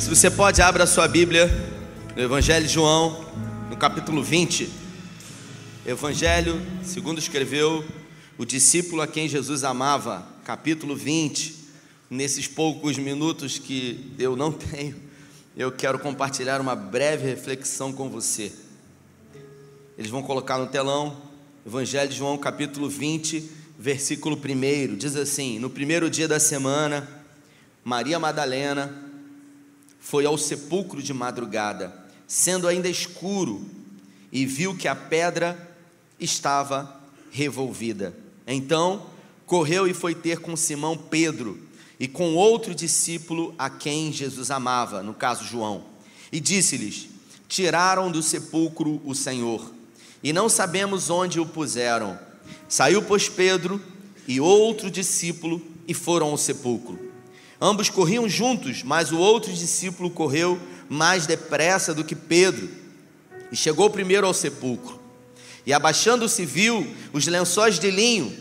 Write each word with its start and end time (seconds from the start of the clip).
Se 0.00 0.08
você 0.08 0.30
pode, 0.30 0.62
abra 0.62 0.84
a 0.84 0.86
sua 0.86 1.06
Bíblia 1.06 1.46
no 2.16 2.22
Evangelho 2.22 2.66
de 2.66 2.72
João, 2.72 3.22
no 3.68 3.76
capítulo 3.76 4.22
20. 4.22 4.66
Evangelho, 5.84 6.58
segundo 6.82 7.18
escreveu 7.18 7.84
o 8.38 8.46
discípulo 8.46 9.02
a 9.02 9.06
quem 9.06 9.28
Jesus 9.28 9.62
amava, 9.62 10.26
capítulo 10.42 10.96
20. 10.96 11.54
Nesses 12.08 12.48
poucos 12.48 12.96
minutos 12.96 13.58
que 13.58 14.10
eu 14.18 14.34
não 14.34 14.50
tenho, 14.50 14.96
eu 15.54 15.70
quero 15.70 15.98
compartilhar 15.98 16.62
uma 16.62 16.74
breve 16.74 17.26
reflexão 17.26 17.92
com 17.92 18.08
você. 18.08 18.50
Eles 19.98 20.10
vão 20.10 20.22
colocar 20.22 20.56
no 20.56 20.68
telão, 20.68 21.14
Evangelho 21.66 22.08
de 22.08 22.16
João, 22.16 22.38
capítulo 22.38 22.88
20, 22.88 23.50
versículo 23.78 24.34
1. 24.34 24.96
Diz 24.96 25.14
assim: 25.14 25.58
No 25.58 25.68
primeiro 25.68 26.08
dia 26.08 26.26
da 26.26 26.40
semana, 26.40 27.06
Maria 27.84 28.18
Madalena 28.18 29.09
foi 30.10 30.26
ao 30.26 30.36
sepulcro 30.36 31.00
de 31.00 31.14
madrugada, 31.14 31.94
sendo 32.26 32.66
ainda 32.66 32.88
escuro, 32.88 33.64
e 34.32 34.44
viu 34.44 34.76
que 34.76 34.88
a 34.88 34.96
pedra 34.96 35.56
estava 36.18 37.00
revolvida. 37.30 38.12
Então 38.44 39.06
correu 39.46 39.86
e 39.86 39.94
foi 39.94 40.16
ter 40.16 40.40
com 40.40 40.56
Simão 40.56 40.96
Pedro 40.96 41.60
e 42.00 42.08
com 42.08 42.34
outro 42.34 42.74
discípulo 42.74 43.54
a 43.56 43.70
quem 43.70 44.12
Jesus 44.12 44.50
amava, 44.50 45.00
no 45.00 45.14
caso 45.14 45.44
João, 45.44 45.84
e 46.32 46.40
disse-lhes: 46.40 47.06
Tiraram 47.48 48.10
do 48.10 48.20
sepulcro 48.20 49.00
o 49.04 49.14
Senhor, 49.14 49.72
e 50.24 50.32
não 50.32 50.48
sabemos 50.48 51.08
onde 51.08 51.38
o 51.38 51.46
puseram. 51.46 52.18
Saiu, 52.68 53.00
pois, 53.00 53.28
Pedro 53.28 53.80
e 54.26 54.40
outro 54.40 54.90
discípulo 54.90 55.62
e 55.86 55.94
foram 55.94 56.30
ao 56.30 56.36
sepulcro. 56.36 57.09
Ambos 57.60 57.90
corriam 57.90 58.26
juntos, 58.26 58.82
mas 58.82 59.12
o 59.12 59.18
outro 59.18 59.52
discípulo 59.52 60.08
correu 60.08 60.58
mais 60.88 61.26
depressa 61.26 61.92
do 61.92 62.02
que 62.02 62.14
Pedro 62.16 62.70
e 63.52 63.56
chegou 63.56 63.90
primeiro 63.90 64.26
ao 64.26 64.32
sepulcro. 64.32 64.98
E 65.66 65.72
abaixando-se, 65.72 66.46
viu 66.46 66.86
os 67.12 67.26
lençóis 67.26 67.78
de 67.78 67.90
linho, 67.90 68.34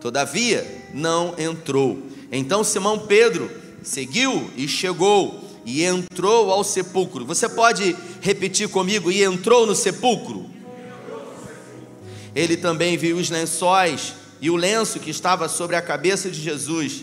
todavia 0.00 0.84
não 0.92 1.34
entrou. 1.38 1.98
Então 2.30 2.62
Simão 2.62 2.98
Pedro 2.98 3.50
seguiu 3.82 4.50
e 4.54 4.68
chegou 4.68 5.42
e 5.64 5.82
entrou 5.82 6.50
ao 6.50 6.62
sepulcro. 6.62 7.24
Você 7.24 7.48
pode 7.48 7.96
repetir 8.20 8.68
comigo? 8.68 9.10
E 9.10 9.22
entrou 9.22 9.66
no 9.66 9.74
sepulcro. 9.74 10.50
Ele 12.34 12.56
também 12.56 12.98
viu 12.98 13.16
os 13.16 13.30
lençóis 13.30 14.14
e 14.42 14.50
o 14.50 14.56
lenço 14.56 15.00
que 15.00 15.10
estava 15.10 15.48
sobre 15.48 15.74
a 15.74 15.82
cabeça 15.82 16.30
de 16.30 16.40
Jesus 16.40 17.02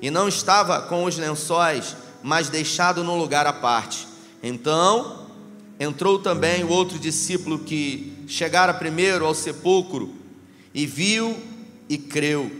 e 0.00 0.10
não 0.10 0.28
estava 0.28 0.80
com 0.82 1.04
os 1.04 1.16
lençóis, 1.16 1.96
mas 2.22 2.48
deixado 2.48 3.04
num 3.04 3.18
lugar 3.18 3.46
à 3.46 3.52
parte. 3.52 4.06
Então 4.42 5.26
entrou 5.78 6.18
também 6.18 6.64
o 6.64 6.68
outro 6.68 6.98
discípulo 6.98 7.58
que 7.60 8.24
chegara 8.28 8.74
primeiro 8.74 9.24
ao 9.24 9.34
sepulcro 9.34 10.14
e 10.74 10.86
viu 10.86 11.36
e 11.88 11.98
creu, 11.98 12.50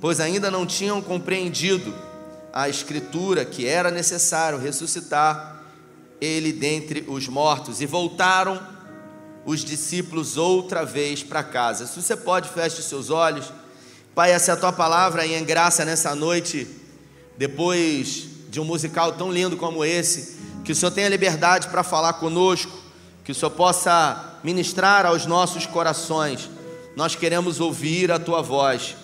pois 0.00 0.20
ainda 0.20 0.50
não 0.50 0.66
tinham 0.66 1.00
compreendido 1.00 1.94
a 2.52 2.68
escritura 2.68 3.44
que 3.44 3.66
era 3.66 3.90
necessário 3.90 4.58
ressuscitar 4.58 5.62
ele 6.20 6.52
dentre 6.52 7.04
os 7.08 7.28
mortos 7.28 7.80
e 7.80 7.86
voltaram 7.86 8.60
os 9.44 9.64
discípulos 9.64 10.36
outra 10.36 10.84
vez 10.84 11.22
para 11.22 11.42
casa. 11.42 11.86
Se 11.86 12.00
você 12.00 12.16
pode, 12.16 12.48
feche 12.50 12.82
seus 12.82 13.10
olhos. 13.10 13.50
Pai, 14.12 14.32
essa 14.32 14.50
é 14.50 14.54
a 14.54 14.56
tua 14.56 14.72
palavra 14.72 15.24
em 15.24 15.44
graça 15.44 15.84
nessa 15.84 16.16
noite, 16.16 16.66
depois 17.38 18.26
de 18.50 18.58
um 18.58 18.64
musical 18.64 19.12
tão 19.12 19.30
lindo 19.30 19.56
como 19.56 19.84
esse, 19.84 20.36
que 20.64 20.72
o 20.72 20.74
Senhor 20.74 20.90
tenha 20.90 21.08
liberdade 21.08 21.68
para 21.68 21.84
falar 21.84 22.14
conosco, 22.14 22.72
que 23.24 23.30
o 23.30 23.34
Senhor 23.34 23.52
possa 23.52 24.40
ministrar 24.42 25.06
aos 25.06 25.26
nossos 25.26 25.64
corações. 25.64 26.50
Nós 26.96 27.14
queremos 27.14 27.60
ouvir 27.60 28.10
a 28.10 28.18
tua 28.18 28.42
voz, 28.42 28.96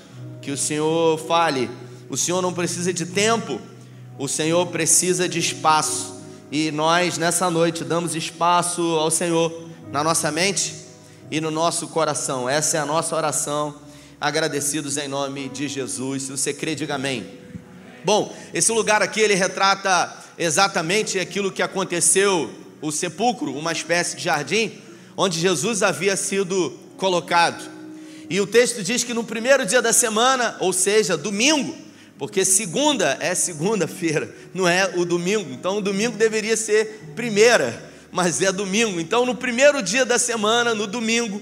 que 0.42 0.50
o 0.50 0.58
Senhor 0.58 1.16
fale. 1.18 1.70
O 2.10 2.16
Senhor 2.16 2.42
não 2.42 2.52
precisa 2.52 2.92
de 2.92 3.06
tempo, 3.06 3.60
o 4.18 4.26
Senhor 4.26 4.66
precisa 4.66 5.28
de 5.28 5.38
espaço. 5.38 6.16
E 6.50 6.72
nós 6.72 7.16
nessa 7.16 7.48
noite 7.48 7.84
damos 7.84 8.16
espaço 8.16 8.82
ao 8.96 9.10
Senhor 9.12 9.66
na 9.92 10.02
nossa 10.02 10.32
mente 10.32 10.74
e 11.30 11.40
no 11.40 11.52
nosso 11.52 11.86
coração. 11.86 12.48
Essa 12.48 12.78
é 12.78 12.80
a 12.80 12.86
nossa 12.86 13.14
oração 13.14 13.85
agradecidos 14.20 14.96
em 14.96 15.08
nome 15.08 15.48
de 15.48 15.68
Jesus. 15.68 16.24
Se 16.24 16.30
você 16.30 16.52
crê, 16.52 16.74
diga 16.74 16.94
amém. 16.94 17.26
Bom, 18.04 18.34
esse 18.54 18.70
lugar 18.72 19.02
aqui 19.02 19.20
ele 19.20 19.34
retrata 19.34 20.24
exatamente 20.38 21.18
aquilo 21.18 21.50
que 21.50 21.62
aconteceu, 21.62 22.50
o 22.80 22.92
sepulcro, 22.92 23.56
uma 23.56 23.72
espécie 23.72 24.16
de 24.16 24.24
jardim 24.24 24.86
onde 25.16 25.40
Jesus 25.40 25.82
havia 25.82 26.16
sido 26.16 26.70
colocado. 26.96 27.70
E 28.28 28.40
o 28.40 28.46
texto 28.46 28.82
diz 28.82 29.02
que 29.02 29.14
no 29.14 29.24
primeiro 29.24 29.64
dia 29.64 29.80
da 29.80 29.92
semana, 29.92 30.56
ou 30.60 30.72
seja, 30.72 31.16
domingo, 31.16 31.76
porque 32.18 32.44
segunda 32.44 33.16
é 33.20 33.34
segunda-feira, 33.34 34.34
não 34.52 34.68
é 34.68 34.92
o 34.94 35.04
domingo. 35.04 35.50
Então 35.52 35.78
o 35.78 35.80
domingo 35.80 36.16
deveria 36.16 36.56
ser 36.56 37.12
primeira, 37.14 37.90
mas 38.10 38.42
é 38.42 38.52
domingo. 38.52 39.00
Então 39.00 39.24
no 39.24 39.34
primeiro 39.34 39.82
dia 39.82 40.04
da 40.04 40.18
semana, 40.18 40.74
no 40.74 40.86
domingo, 40.86 41.40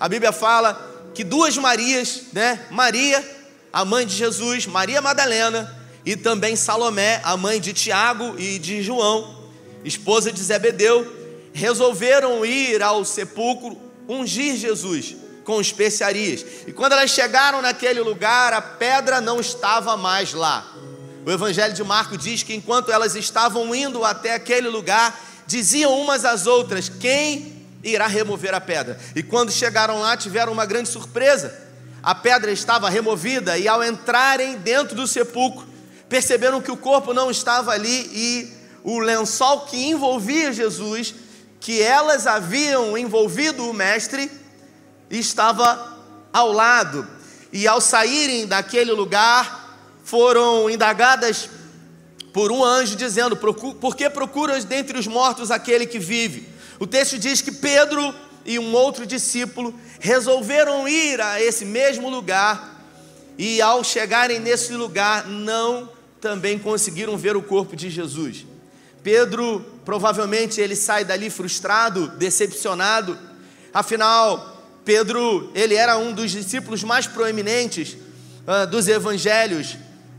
a 0.00 0.08
Bíblia 0.08 0.32
fala 0.32 0.93
que 1.14 1.22
duas 1.22 1.56
Marias, 1.56 2.22
né? 2.32 2.66
Maria, 2.70 3.24
a 3.72 3.84
mãe 3.84 4.06
de 4.06 4.14
Jesus, 4.14 4.66
Maria 4.66 5.00
Madalena, 5.00 5.82
e 6.04 6.16
também 6.16 6.56
Salomé, 6.56 7.20
a 7.24 7.36
mãe 7.36 7.60
de 7.60 7.72
Tiago 7.72 8.34
e 8.38 8.58
de 8.58 8.82
João, 8.82 9.48
esposa 9.84 10.30
de 10.30 10.42
Zebedeu, 10.42 11.10
resolveram 11.52 12.44
ir 12.44 12.82
ao 12.82 13.04
sepulcro 13.04 13.78
ungir 14.08 14.56
Jesus 14.56 15.16
com 15.44 15.60
especiarias. 15.60 16.44
E 16.66 16.72
quando 16.72 16.92
elas 16.92 17.10
chegaram 17.10 17.62
naquele 17.62 18.00
lugar, 18.00 18.52
a 18.52 18.60
pedra 18.60 19.20
não 19.20 19.40
estava 19.40 19.96
mais 19.96 20.32
lá. 20.32 20.66
O 21.24 21.30
Evangelho 21.30 21.72
de 21.72 21.84
Marco 21.84 22.18
diz 22.18 22.42
que 22.42 22.54
enquanto 22.54 22.90
elas 22.90 23.14
estavam 23.14 23.74
indo 23.74 24.04
até 24.04 24.34
aquele 24.34 24.68
lugar, 24.68 25.18
diziam 25.46 25.98
umas 25.98 26.24
às 26.24 26.46
outras: 26.46 26.88
Quem 26.88 27.53
irá 27.84 28.06
remover 28.06 28.54
a 28.54 28.60
pedra. 28.60 28.98
E 29.14 29.22
quando 29.22 29.52
chegaram 29.52 30.00
lá, 30.00 30.16
tiveram 30.16 30.52
uma 30.52 30.66
grande 30.66 30.88
surpresa. 30.88 31.54
A 32.02 32.14
pedra 32.14 32.50
estava 32.50 32.88
removida 32.88 33.56
e 33.56 33.68
ao 33.68 33.82
entrarem 33.84 34.58
dentro 34.58 34.94
do 34.94 35.06
sepulcro, 35.06 35.66
perceberam 36.08 36.60
que 36.60 36.70
o 36.70 36.76
corpo 36.76 37.14
não 37.14 37.30
estava 37.30 37.72
ali 37.72 38.10
e 38.12 38.52
o 38.82 38.98
lençol 38.98 39.62
que 39.62 39.86
envolvia 39.86 40.52
Jesus, 40.52 41.14
que 41.60 41.80
elas 41.82 42.26
haviam 42.26 42.96
envolvido 42.96 43.68
o 43.68 43.72
mestre, 43.72 44.30
estava 45.10 45.98
ao 46.32 46.52
lado. 46.52 47.08
E 47.52 47.66
ao 47.66 47.80
saírem 47.80 48.46
daquele 48.46 48.92
lugar, 48.92 49.78
foram 50.04 50.68
indagadas 50.68 51.48
por 52.32 52.52
um 52.52 52.62
anjo, 52.62 52.96
dizendo: 52.96 53.36
Por 53.36 53.96
que 53.96 54.10
procuras 54.10 54.64
dentre 54.64 54.98
os 54.98 55.06
mortos 55.06 55.50
aquele 55.50 55.86
que 55.86 55.98
vive? 55.98 56.53
O 56.78 56.86
texto 56.86 57.18
diz 57.18 57.40
que 57.40 57.52
Pedro 57.52 58.14
e 58.44 58.58
um 58.58 58.74
outro 58.74 59.06
discípulo 59.06 59.74
resolveram 60.00 60.86
ir 60.88 61.20
a 61.20 61.40
esse 61.40 61.64
mesmo 61.64 62.10
lugar 62.10 62.74
e 63.38 63.60
ao 63.60 63.82
chegarem 63.82 64.38
nesse 64.38 64.72
lugar 64.74 65.26
não 65.26 65.90
também 66.20 66.58
conseguiram 66.58 67.16
ver 67.16 67.36
o 67.36 67.42
corpo 67.42 67.76
de 67.76 67.90
Jesus. 67.90 68.46
Pedro 69.02 69.64
provavelmente 69.84 70.60
ele 70.60 70.74
sai 70.74 71.04
dali 71.04 71.28
frustrado, 71.28 72.08
decepcionado. 72.16 73.18
Afinal, 73.72 74.54
Pedro, 74.84 75.50
ele 75.54 75.74
era 75.74 75.98
um 75.98 76.12
dos 76.12 76.30
discípulos 76.30 76.82
mais 76.82 77.06
proeminentes 77.06 77.96
uh, 78.46 78.66
dos 78.66 78.88
evangelhos. 78.88 79.76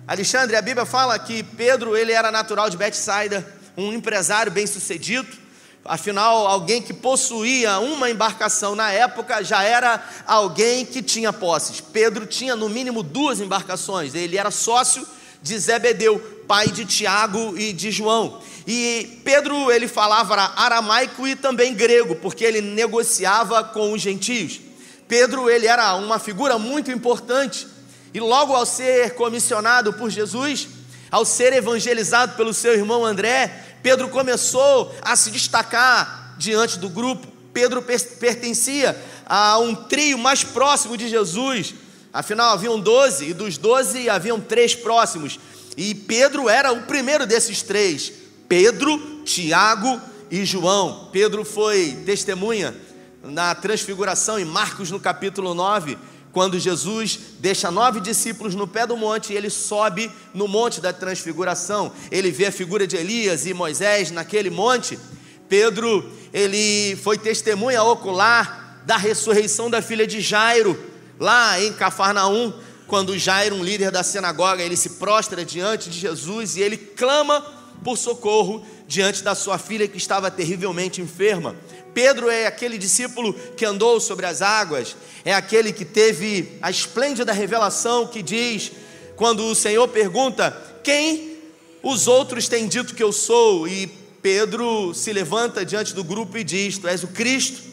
Alexandre, 0.07 0.55
a 0.55 0.61
Bíblia 0.61 0.85
fala 0.85 1.17
que 1.17 1.41
Pedro, 1.41 1.97
ele 1.97 2.11
era 2.11 2.31
natural 2.31 2.69
de 2.69 2.77
Betsaida, 2.77 3.45
um 3.75 3.91
empresário 3.91 4.51
bem-sucedido. 4.51 5.44
Afinal, 5.87 6.47
alguém 6.47 6.81
que 6.81 6.91
possuía 6.91 7.77
uma 7.77 8.09
embarcação 8.09 8.75
na 8.75 8.91
época 8.91 9.43
já 9.43 9.61
era 9.61 10.03
alguém 10.25 10.83
que 10.83 11.03
tinha 11.03 11.31
posses. 11.31 11.79
Pedro 11.79 12.25
tinha 12.25 12.55
no 12.55 12.67
mínimo 12.67 13.03
duas 13.03 13.39
embarcações. 13.39 14.15
Ele 14.15 14.35
era 14.35 14.49
sócio 14.49 15.07
de 15.43 15.55
Zebedeu, 15.59 16.17
pai 16.47 16.69
de 16.69 16.85
Tiago 16.85 17.55
e 17.55 17.71
de 17.71 17.91
João. 17.91 18.41
E 18.65 19.21
Pedro 19.23 19.71
ele 19.71 19.87
falava 19.87 20.53
aramaico 20.55 21.27
e 21.27 21.35
também 21.35 21.75
grego, 21.75 22.15
porque 22.15 22.43
ele 22.43 22.61
negociava 22.61 23.63
com 23.63 23.93
os 23.93 24.01
gentios. 24.01 24.59
Pedro 25.07 25.47
ele 25.51 25.67
era 25.67 25.93
uma 25.97 26.17
figura 26.17 26.57
muito 26.57 26.89
importante 26.89 27.67
e 28.11 28.19
logo 28.19 28.55
ao 28.55 28.65
ser 28.65 29.13
comissionado 29.13 29.93
por 29.93 30.09
Jesus, 30.09 30.67
ao 31.11 31.23
ser 31.23 31.53
evangelizado 31.53 32.35
pelo 32.35 32.55
seu 32.55 32.73
irmão 32.73 33.05
André, 33.05 33.64
Pedro 33.85 34.09
começou 34.09 34.91
a 35.03 35.15
se 35.15 35.29
destacar 35.29 36.33
diante 36.39 36.79
do 36.79 36.89
grupo. 36.89 37.27
Pedro 37.53 37.83
pertencia 37.83 38.99
a 39.27 39.59
um 39.59 39.75
trio 39.75 40.17
mais 40.17 40.43
próximo 40.43 40.97
de 40.97 41.07
Jesus. 41.07 41.75
Afinal, 42.11 42.53
haviam 42.53 42.79
doze, 42.79 43.29
e 43.29 43.33
dos 43.35 43.59
doze 43.59 44.09
haviam 44.09 44.39
três 44.39 44.73
próximos. 44.73 45.39
E 45.77 45.93
Pedro 45.93 46.49
era 46.49 46.73
o 46.73 46.81
primeiro 46.81 47.27
desses 47.27 47.61
três. 47.61 48.11
Pedro, 48.49 49.21
Tiago 49.23 50.01
e 50.31 50.43
João. 50.45 51.09
Pedro 51.11 51.45
foi 51.45 51.95
testemunha 52.07 52.75
na 53.21 53.53
transfiguração 53.53 54.39
em 54.39 54.45
Marcos 54.45 54.89
no 54.89 54.99
capítulo 54.99 55.53
9, 55.53 55.95
quando 56.35 56.59
Jesus 56.59 57.17
deixa 57.39 57.71
nove 57.71 58.01
discípulos 58.01 58.55
no 58.55 58.67
pé 58.67 58.85
do 58.85 58.97
monte 58.97 59.31
e 59.31 59.37
ele 59.37 59.49
sobe 59.49 60.11
no 60.33 60.49
monte 60.49 60.81
da 60.81 60.91
transfiguração. 60.91 61.93
Ele 62.11 62.29
vê 62.29 62.47
a 62.47 62.51
figura 62.51 62.85
de 62.85 62.97
Elias 62.97 63.45
e 63.45 63.53
Moisés 63.53 64.11
naquele 64.11 64.49
monte. 64.49 64.99
Pedro, 65.47 66.11
ele 66.33 66.97
foi 66.97 67.17
testemunha 67.17 67.81
ocular 67.83 68.81
da 68.85 68.97
ressurreição 68.97 69.69
da 69.69 69.81
filha 69.81 70.05
de 70.05 70.19
Jairo, 70.19 70.77
lá 71.17 71.57
em 71.61 71.71
Cafarnaum, 71.71 72.51
quando 72.85 73.17
Jairo, 73.17 73.55
um 73.55 73.63
líder 73.63 73.89
da 73.89 74.03
sinagoga, 74.03 74.61
ele 74.61 74.75
se 74.75 74.89
prostra 74.89 75.45
diante 75.45 75.89
de 75.89 75.97
Jesus 75.97 76.57
e 76.57 76.61
ele 76.61 76.75
clama 76.75 77.39
por 77.81 77.97
socorro 77.97 78.61
diante 78.87 79.23
da 79.23 79.35
sua 79.35 79.57
filha 79.57 79.87
que 79.87 79.97
estava 79.97 80.29
terrivelmente 80.29 81.01
enferma. 81.01 81.55
Pedro 81.95 82.29
é 82.29 82.45
aquele 82.45 82.77
discípulo 82.77 83.33
que 83.55 83.63
andou 83.63 84.01
sobre 84.01 84.25
as 84.25 84.41
águas, 84.41 84.97
é 85.23 85.33
aquele 85.33 85.71
que 85.71 85.85
teve 85.85 86.57
a 86.61 86.69
esplêndida 86.69 87.31
revelação 87.31 88.05
que 88.05 88.21
diz, 88.21 88.73
quando 89.15 89.45
o 89.45 89.55
Senhor 89.55 89.87
pergunta: 89.87 90.51
Quem 90.83 91.37
os 91.81 92.05
outros 92.05 92.49
têm 92.49 92.67
dito 92.67 92.93
que 92.93 93.01
eu 93.01 93.13
sou? 93.13 93.65
E 93.65 93.87
Pedro 94.21 94.93
se 94.93 95.13
levanta 95.13 95.65
diante 95.65 95.95
do 95.95 96.03
grupo 96.03 96.37
e 96.37 96.43
diz: 96.43 96.77
Tu 96.77 96.85
és 96.85 97.01
o 97.01 97.07
Cristo, 97.07 97.63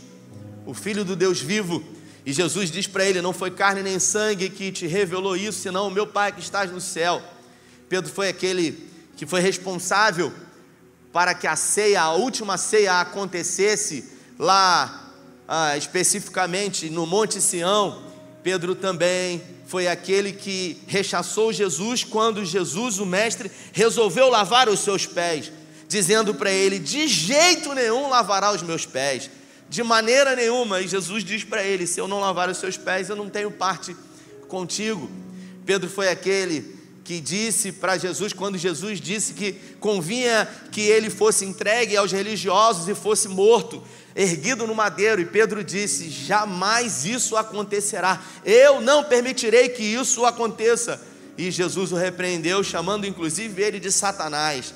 o 0.65 0.73
Filho 0.73 1.05
do 1.05 1.17
Deus 1.17 1.41
vivo. 1.41 1.83
E 2.25 2.33
Jesus 2.33 2.71
diz 2.71 2.87
para 2.87 3.05
ele: 3.05 3.21
Não 3.21 3.33
foi 3.33 3.51
carne 3.51 3.83
nem 3.83 3.99
sangue 3.99 4.51
que 4.51 4.71
te 4.71 4.87
revelou 4.87 5.37
isso, 5.37 5.59
senão 5.59 5.89
o 5.89 5.91
meu 5.91 6.07
Pai 6.07 6.31
que 6.31 6.41
estás 6.41 6.71
no 6.71 6.81
céu. 6.81 7.21
Pedro 7.89 8.09
foi 8.09 8.29
aquele 8.29 8.89
que 9.17 9.27
foi 9.27 9.41
responsável 9.41 10.33
para 11.13 11.35
que 11.35 11.49
a 11.49 11.57
ceia, 11.57 12.03
a 12.03 12.13
última 12.13 12.57
ceia, 12.57 13.01
acontecesse 13.01 14.12
lá, 14.43 15.12
ah, 15.47 15.77
especificamente 15.77 16.91
no 16.91 17.06
Monte 17.06 17.41
Sião. 17.41 18.03
Pedro 18.43 18.75
também 18.75 19.41
foi 19.67 19.87
aquele 19.87 20.33
que 20.33 20.83
rechaçou 20.89 21.53
Jesus 21.53 22.03
quando 22.03 22.44
Jesus, 22.44 22.99
o 22.99 23.06
Mestre, 23.06 23.50
resolveu 23.73 24.29
lavar 24.29 24.69
os 24.69 24.81
seus 24.81 25.06
pés, 25.06 25.53
dizendo 25.87 26.35
para 26.35 26.50
ele: 26.50 26.81
De 26.81 27.06
jeito 27.06 27.73
nenhum 27.73 28.09
lavará 28.09 28.53
os 28.53 28.62
meus 28.62 28.85
pés 28.85 29.31
de 29.69 29.83
maneira 29.85 30.35
nenhuma. 30.35 30.81
E 30.81 30.88
Jesus 30.88 31.23
diz 31.23 31.45
para 31.45 31.62
ele: 31.62 31.87
Se 31.87 32.00
eu 32.00 32.09
não 32.09 32.19
lavar 32.19 32.50
os 32.50 32.59
seus 32.59 32.77
pés, 32.77 33.09
eu 33.09 33.17
não 33.17 33.31
tenho 33.31 33.50
parte 33.50 33.97
contigo. 34.49 35.09
Pedro 35.65 35.88
foi 35.88 36.09
aquele 36.09 36.81
que 37.04 37.20
disse 37.20 37.72
para 37.72 37.99
Jesus, 37.99 38.32
quando 38.32 38.56
Jesus 38.56 39.00
disse 39.00 39.34
que 39.34 39.52
convinha 39.81 40.49
que 40.70 40.81
ele 40.81 41.10
fosse 41.10 41.44
entregue 41.44 41.96
aos 41.96 42.12
religiosos 42.12 42.88
e 42.88 42.94
fosse 42.94 43.28
morto, 43.28 43.82
erguido 44.14 44.66
no 44.66 44.75
madeiro, 44.75 45.20
e 45.20 45.26
Pedro 45.26 45.64
disse: 45.64 46.08
Jamais 46.08 47.04
isso 47.04 47.37
acontecerá, 47.37 48.22
eu 48.44 48.81
não 48.81 49.04
permitirei 49.04 49.69
que 49.69 49.82
isso 49.82 50.25
aconteça. 50.25 51.00
E 51.37 51.50
Jesus 51.50 51.93
o 51.93 51.96
repreendeu, 51.96 52.62
chamando 52.62 53.06
inclusive 53.06 53.62
ele 53.62 53.81
de 53.81 53.90
Satanás 53.90 54.75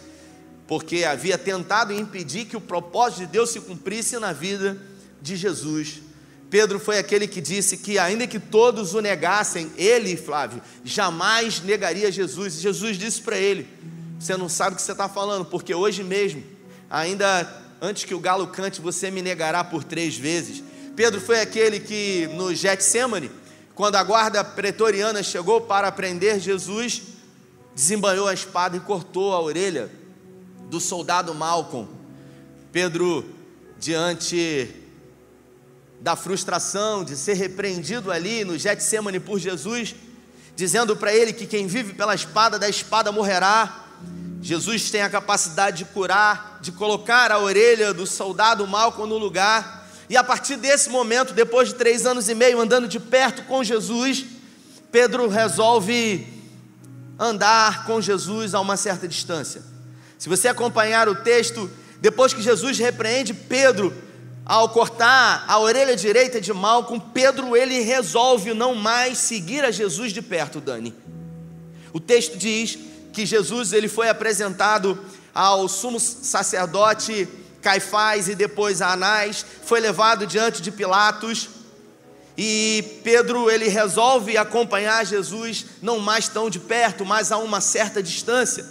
porque 0.67 1.05
havia 1.05 1.39
tentado 1.39 1.93
impedir 1.93 2.47
que 2.47 2.57
o 2.57 2.61
propósito 2.61 3.21
de 3.21 3.27
Deus 3.27 3.51
se 3.51 3.61
cumprisse 3.61 4.19
na 4.19 4.33
vida 4.33 4.77
de 5.23 5.37
Jesus. 5.37 6.03
Pedro 6.49 6.79
foi 6.79 6.99
aquele 6.99 7.27
que 7.27 7.41
disse 7.41 7.77
que, 7.77 7.99
ainda 7.99 8.27
que 8.27 8.39
todos 8.39 8.95
o 8.95 9.01
negassem, 9.01 9.71
ele, 9.77 10.17
Flávio, 10.17 10.63
jamais 10.85 11.61
negaria 11.61 12.11
Jesus. 12.11 12.57
E 12.57 12.61
Jesus 12.61 12.97
disse 12.97 13.21
para 13.21 13.37
ele: 13.37 13.67
Você 14.19 14.37
não 14.37 14.49
sabe 14.49 14.75
o 14.75 14.77
que 14.77 14.83
você 14.83 14.93
está 14.93 15.09
falando, 15.09 15.45
porque 15.45 15.75
hoje 15.75 16.05
mesmo, 16.05 16.43
ainda 16.89 17.65
antes 17.81 18.05
que 18.05 18.15
o 18.15 18.21
galo 18.21 18.47
cante, 18.47 18.81
você 18.81 19.11
me 19.11 19.23
negará 19.23 19.65
por 19.65 19.83
três 19.83 20.17
vezes. 20.17 20.63
Pedro 20.95 21.21
foi 21.21 21.41
aquele 21.41 21.81
que, 21.81 22.29
no 22.35 22.55
Getsemane, 22.55 23.31
quando 23.75 23.97
a 23.97 24.03
guarda 24.03 24.43
pretoriana 24.43 25.23
chegou 25.23 25.61
para 25.61 25.93
prender 25.93 26.41
Jesus, 26.41 27.03
desembanhou 27.75 28.27
a 28.27 28.33
espada 28.33 28.77
e 28.77 28.81
cortou 28.81 29.35
a 29.35 29.41
orelha 29.41 29.91
do 30.71 30.81
soldado 30.81 31.35
Malcolm. 31.35 31.89
Pedro, 32.73 33.25
diante 33.79 34.86
da 36.01 36.15
frustração 36.15 37.05
de 37.05 37.17
ser 37.17 37.35
repreendido 37.35 38.13
ali 38.13 38.45
no 38.45 38.59
Getsemane 38.59 39.19
por 39.21 39.39
Jesus, 39.39 39.95
dizendo 40.55 40.97
para 40.97 41.15
ele 41.15 41.33
que 41.33 41.47
quem 41.47 41.67
vive 41.67 41.95
pela 41.95 42.15
espada 42.15 42.59
da 42.59 42.69
espada 42.69 43.11
morrerá. 43.11 43.85
Jesus 44.41 44.91
tem 44.91 45.03
a 45.03 45.11
capacidade 45.11 45.79
de 45.79 45.85
curar, 45.87 46.59
de 46.61 46.71
colocar 46.71 47.33
a 47.33 47.39
orelha 47.39 47.93
do 47.93 48.07
soldado 48.07 48.67
Malcolm 48.67 49.09
no 49.09 49.19
lugar. 49.19 49.89
E 50.09 50.17
a 50.17 50.23
partir 50.23 50.57
desse 50.57 50.89
momento, 50.89 51.35
depois 51.35 51.69
de 51.69 51.75
três 51.75 52.07
anos 52.07 52.29
e 52.29 52.35
meio 52.35 52.61
andando 52.61 52.87
de 52.87 53.01
perto 53.01 53.43
com 53.45 53.65
Jesus, 53.65 54.25
Pedro 54.93 55.29
resolve 55.29 56.27
andar 57.19 57.85
com 57.87 58.01
Jesus 58.01 58.55
a 58.55 58.61
uma 58.61 58.77
certa 58.77 59.09
distância. 59.09 59.63
Se 60.19 60.29
você 60.29 60.49
acompanhar 60.49 61.09
o 61.09 61.15
texto, 61.15 61.71
depois 62.01 62.33
que 62.33 62.43
Jesus 62.43 62.79
repreende 62.79 63.35
Pedro 63.35 63.93
ao 64.47 64.69
cortar 64.69 65.45
a 65.49 65.59
orelha 65.59 65.97
direita 65.97 66.41
de 66.41 66.53
Malcom, 66.53 67.01
Pedro 67.01 67.57
ele 67.57 67.81
resolve 67.81 68.55
não 68.55 68.77
mais 68.77 69.19
seguir 69.19 69.65
a 69.65 69.73
Jesus 69.73 70.13
de 70.13 70.23
perto, 70.23 70.61
Dani. 70.61 70.95
O 71.93 71.99
texto 71.99 72.39
diz 72.39 72.79
que 73.13 73.27
Jesus 73.27 73.73
ele 73.73 73.89
foi 73.89 74.09
apresentado 74.09 74.97
ao 75.35 75.69
sumo 75.69 75.99
sacerdote 75.99 77.29
Caifás 77.61 78.29
e 78.29 78.37
depois 78.37 78.81
a 78.81 78.93
Anás, 78.93 79.45
foi 79.65 79.81
levado 79.81 80.25
diante 80.25 80.63
de 80.63 80.71
Pilatos. 80.71 81.49
E 82.39 83.01
Pedro 83.03 83.51
ele 83.51 83.67
resolve 83.67 84.37
acompanhar 84.37 85.05
Jesus 85.05 85.67
não 85.83 85.99
mais 85.99 86.29
tão 86.29 86.49
de 86.49 86.61
perto, 86.61 87.05
mas 87.05 87.33
a 87.33 87.39
uma 87.39 87.61
certa 87.61 88.01
distância. 88.01 88.65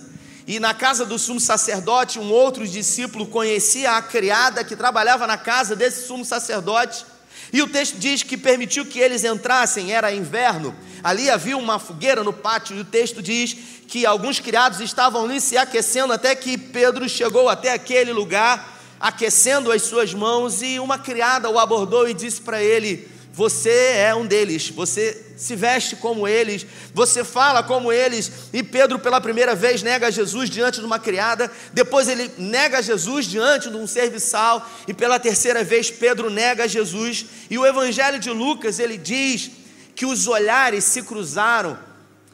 E 0.47 0.59
na 0.59 0.75
casa 0.75 1.05
do 1.05 1.17
sumo 1.17 1.39
sacerdote, 1.39 2.19
um 2.19 2.31
outro 2.31 2.67
discípulo 2.67 3.25
conhecia 3.25 3.93
a 3.93 4.01
criada 4.01 4.63
que 4.63 4.75
trabalhava 4.75 5.25
na 5.25 5.37
casa 5.37 5.75
desse 5.75 6.05
sumo 6.05 6.23
sacerdote. 6.23 7.03
E 7.51 7.63
o 7.63 7.67
texto 7.67 7.97
diz 7.97 8.21
que 8.21 8.37
permitiu 8.37 8.85
que 8.85 8.99
eles 8.99 9.23
entrassem, 9.23 9.91
era 9.91 10.13
inverno. 10.13 10.75
Ali 11.03 11.31
havia 11.31 11.57
uma 11.57 11.79
fogueira 11.79 12.23
no 12.23 12.31
pátio, 12.31 12.77
e 12.77 12.81
o 12.81 12.85
texto 12.85 13.23
diz 13.23 13.57
que 13.87 14.05
alguns 14.05 14.39
criados 14.39 14.79
estavam 14.81 15.25
ali 15.25 15.41
se 15.41 15.57
aquecendo, 15.57 16.13
até 16.13 16.35
que 16.35 16.57
Pedro 16.57 17.09
chegou 17.09 17.49
até 17.49 17.73
aquele 17.73 18.13
lugar, 18.13 18.77
aquecendo 18.99 19.71
as 19.71 19.81
suas 19.81 20.13
mãos, 20.13 20.61
e 20.61 20.79
uma 20.79 20.99
criada 20.99 21.49
o 21.49 21.57
abordou 21.57 22.07
e 22.07 22.13
disse 22.13 22.41
para 22.41 22.61
ele: 22.61 23.09
Você 23.35 23.69
é 23.97 24.15
um 24.15 24.25
deles, 24.25 24.69
você 24.69 25.21
se 25.35 25.57
veste 25.57 25.97
como 25.97 26.25
eles, 26.25 26.65
você 26.93 27.21
fala 27.21 27.61
como 27.61 27.91
eles. 27.91 28.31
E 28.53 28.63
Pedro, 28.63 28.97
pela 28.97 29.19
primeira 29.19 29.53
vez, 29.53 29.83
nega 29.83 30.09
Jesus 30.09 30.49
diante 30.49 30.79
de 30.79 30.85
uma 30.85 30.99
criada, 30.99 31.51
depois 31.73 32.07
ele 32.07 32.31
nega 32.37 32.81
Jesus 32.81 33.25
diante 33.25 33.69
de 33.69 33.75
um 33.75 33.85
serviçal, 33.85 34.65
e 34.87 34.93
pela 34.93 35.19
terceira 35.19 35.65
vez, 35.65 35.91
Pedro 35.91 36.29
nega 36.29 36.65
Jesus. 36.65 37.25
E 37.49 37.57
o 37.57 37.65
Evangelho 37.65 38.19
de 38.19 38.29
Lucas, 38.29 38.79
ele 38.79 38.97
diz 38.97 39.51
que 39.93 40.05
os 40.05 40.29
olhares 40.29 40.85
se 40.85 41.03
cruzaram, 41.03 41.77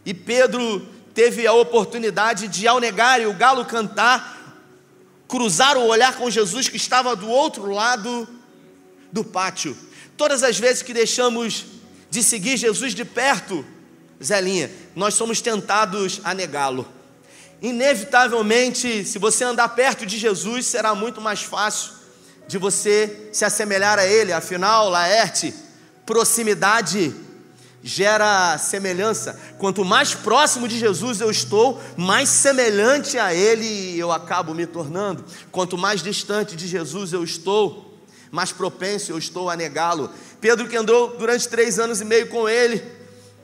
e 0.06 0.14
Pedro 0.14 0.88
teve 1.16 1.48
a 1.48 1.54
oportunidade 1.54 2.48
de, 2.48 2.68
ao 2.68 2.80
negar 2.80 3.20
e 3.20 3.26
o 3.26 3.34
galo 3.34 3.66
cantar, 3.66 4.56
cruzar 5.28 5.78
o 5.78 5.88
olhar 5.88 6.16
com 6.16 6.30
Jesus 6.30 6.70
que 6.70 6.78
estava 6.78 7.16
do 7.16 7.28
outro 7.28 7.72
lado 7.72 8.30
do 9.12 9.24
pátio. 9.24 9.76
Todas 10.22 10.44
as 10.44 10.60
vezes 10.60 10.84
que 10.84 10.94
deixamos 10.94 11.66
de 12.12 12.22
seguir 12.22 12.56
Jesus 12.56 12.94
de 12.94 13.04
perto, 13.04 13.66
Zelinha, 14.24 14.70
nós 14.96 15.16
somos 15.16 15.42
tentados 15.42 16.22
a 16.24 16.32
negá-lo. 16.32 16.88
Inevitavelmente, 17.60 19.04
se 19.04 19.18
você 19.18 19.44
andar 19.44 19.70
perto 19.70 20.06
de 20.06 20.20
Jesus, 20.20 20.68
será 20.68 20.94
muito 20.94 21.20
mais 21.20 21.42
fácil 21.42 21.94
de 22.48 22.60
você 22.60 23.32
se 23.34 23.44
assemelhar 23.44 23.98
a 23.98 24.06
Ele. 24.06 24.32
Afinal, 24.32 24.90
Laerte, 24.90 25.56
proximidade 26.06 27.16
gera 27.82 28.60
semelhança. 28.60 29.40
Quanto 29.58 29.84
mais 29.84 30.14
próximo 30.14 30.68
de 30.68 30.78
Jesus 30.78 31.20
eu 31.20 31.32
estou, 31.32 31.82
mais 31.98 32.30
semelhante 32.30 33.18
a 33.18 33.34
Ele 33.34 33.98
eu 33.98 34.12
acabo 34.12 34.54
me 34.54 34.68
tornando. 34.68 35.26
Quanto 35.52 35.80
mais 35.80 36.04
distante 36.04 36.56
de 36.56 36.68
Jesus 36.68 37.12
eu 37.12 37.24
estou, 37.24 37.91
mais 38.32 38.52
propenso 38.52 39.12
eu 39.12 39.18
estou 39.18 39.50
a 39.50 39.56
negá-lo. 39.56 40.10
Pedro, 40.40 40.68
que 40.68 40.78
andou 40.78 41.18
durante 41.18 41.48
três 41.48 41.78
anos 41.78 42.00
e 42.00 42.06
meio 42.06 42.28
com 42.28 42.48
ele, 42.48 42.82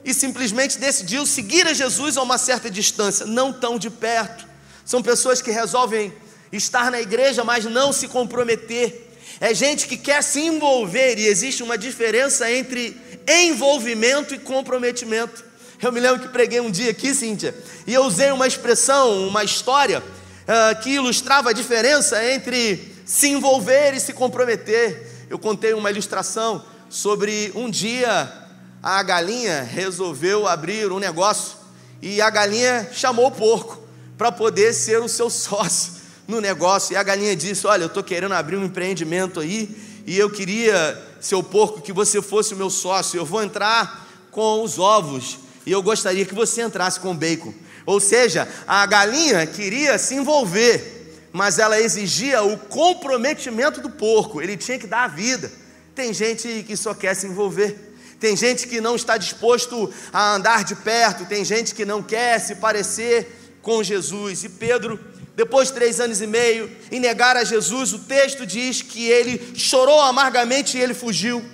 e 0.04 0.14
simplesmente 0.14 0.80
decidiu 0.80 1.26
seguir 1.26 1.68
a 1.68 1.74
Jesus 1.74 2.16
a 2.16 2.24
uma 2.24 2.38
certa 2.38 2.72
distância, 2.72 3.26
não 3.26 3.52
tão 3.52 3.78
de 3.78 3.90
perto. 3.90 4.48
São 4.86 5.04
pessoas 5.04 5.42
que 5.42 5.52
resolvem 5.52 6.14
estar 6.52 6.90
na 6.90 7.02
igreja, 7.02 7.44
mas 7.44 7.66
não 7.66 7.92
se 7.92 8.08
comprometer. 8.08 9.12
É 9.42 9.54
gente 9.54 9.86
que 9.86 9.98
quer 9.98 10.24
se 10.24 10.40
envolver, 10.40 11.20
e 11.20 11.28
existe 11.28 11.62
uma 11.62 11.78
diferença 11.78 12.50
entre 12.50 12.96
envolvimento 13.28 14.34
e 14.34 14.40
comprometimento. 14.40 15.44
Eu 15.82 15.92
me 15.92 16.00
lembro 16.00 16.22
que 16.22 16.30
preguei 16.30 16.62
um 16.62 16.72
dia 16.72 16.90
aqui, 16.90 17.14
Cíntia, 17.14 17.54
e 17.86 17.94
eu 17.94 18.04
usei 18.04 18.32
uma 18.32 18.48
expressão, 18.48 19.28
uma 19.28 19.44
história 19.44 20.00
uh, 20.00 20.82
que 20.82 20.92
ilustrava 20.92 21.50
a 21.50 21.54
diferença 21.54 22.24
entre 22.34 22.97
se 23.08 23.30
envolver 23.30 23.96
e 23.96 24.00
se 24.00 24.14
comprometer. 24.14 25.26
Eu 25.28 25.40
contei 25.40 25.74
uma 25.74 25.90
ilustração 25.90 26.64
sobre 26.90 27.52
um 27.56 27.72
dia 27.72 28.46
a 28.82 29.02
galinha 29.02 29.64
resolveu 29.64 30.48
abrir 30.48 30.92
um 30.92 31.00
negócio 31.00 31.58
e 32.02 32.22
a 32.22 32.30
galinha 32.30 32.90
chamou 32.94 33.28
o 33.28 33.32
porco 33.32 33.82
para 34.18 34.32
poder 34.32 34.74
ser 34.74 35.02
o 35.02 35.08
seu 35.08 35.30
sócio 35.32 35.94
no 36.28 36.40
negócio. 36.40 36.94
E 36.94 36.96
a 36.96 37.04
galinha 37.04 37.36
disse: 37.36 37.66
Olha, 37.66 37.84
eu 37.84 37.88
estou 37.88 38.04
querendo 38.04 38.34
abrir 38.34 38.56
um 38.56 38.66
empreendimento 38.66 39.40
aí 39.40 39.76
e 40.06 40.18
eu 40.18 40.30
queria, 40.30 40.98
seu 41.20 41.42
porco, 41.42 41.82
que 41.82 41.92
você 41.92 42.22
fosse 42.22 42.54
o 42.54 42.58
meu 42.58 42.70
sócio. 42.70 43.18
Eu 43.18 43.26
vou 43.26 43.44
entrar 43.44 44.08
com 44.32 44.64
os 44.64 44.78
ovos 44.78 45.40
e 45.66 45.72
eu 45.72 45.82
gostaria 45.82 46.26
que 46.26 46.36
você 46.36 46.62
entrasse 46.62 47.00
com 47.00 47.12
o 47.12 47.16
bacon. 47.16 47.54
Ou 47.86 48.00
seja, 48.00 48.48
a 48.68 48.86
galinha 48.86 49.46
queria 49.48 49.98
se 49.98 50.16
envolver, 50.16 50.97
mas 51.38 51.60
ela 51.60 51.80
exigia 51.80 52.42
o 52.42 52.58
comprometimento 52.58 53.80
do 53.80 53.92
porco, 53.92 54.42
ele 54.42 54.58
tinha 54.58 54.80
que 54.80 54.88
dar 54.88 55.04
a 55.04 55.08
vida. 55.08 55.52
Tem 55.94 56.12
gente 56.12 56.66
que 56.66 56.76
só 56.76 56.96
quer 56.96 57.14
se 57.14 57.28
envolver. 57.28 57.94
Tem 58.20 58.36
gente 58.36 58.68
que 58.68 58.82
não 58.82 58.96
está 58.96 59.18
disposto 59.18 59.94
a 60.12 60.34
andar 60.34 60.64
de 60.64 60.74
perto, 60.74 61.28
tem 61.28 61.46
gente 61.46 61.76
que 61.76 61.86
não 61.86 62.02
quer 62.02 62.40
se 62.40 62.56
parecer 62.56 63.56
com 63.62 63.84
Jesus. 63.84 64.46
E 64.46 64.50
Pedro, 64.50 65.00
depois 65.36 65.68
de 65.68 65.76
três 65.76 66.00
anos 66.00 66.22
e 66.22 66.26
meio, 66.26 66.76
em 66.92 67.00
negar 67.00 67.38
a 67.38 67.44
Jesus, 67.44 67.94
o 67.94 68.00
texto 68.00 68.44
diz 68.44 68.82
que 68.82 69.08
ele 69.08 69.54
chorou 69.56 70.02
amargamente 70.02 70.76
e 70.76 70.82
ele 70.82 70.96
fugiu. 70.96 71.46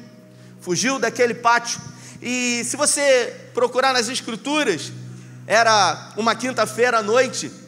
Fugiu 0.62 0.98
daquele 0.98 1.34
pátio. 1.34 1.82
E 2.22 2.63
se 2.63 2.78
você 2.78 3.36
procurar 3.54 3.92
nas 3.92 4.08
Escrituras, 4.08 4.94
era 5.46 6.13
uma 6.16 6.34
quinta-feira 6.36 7.00
à 7.00 7.04
noite. 7.04 7.62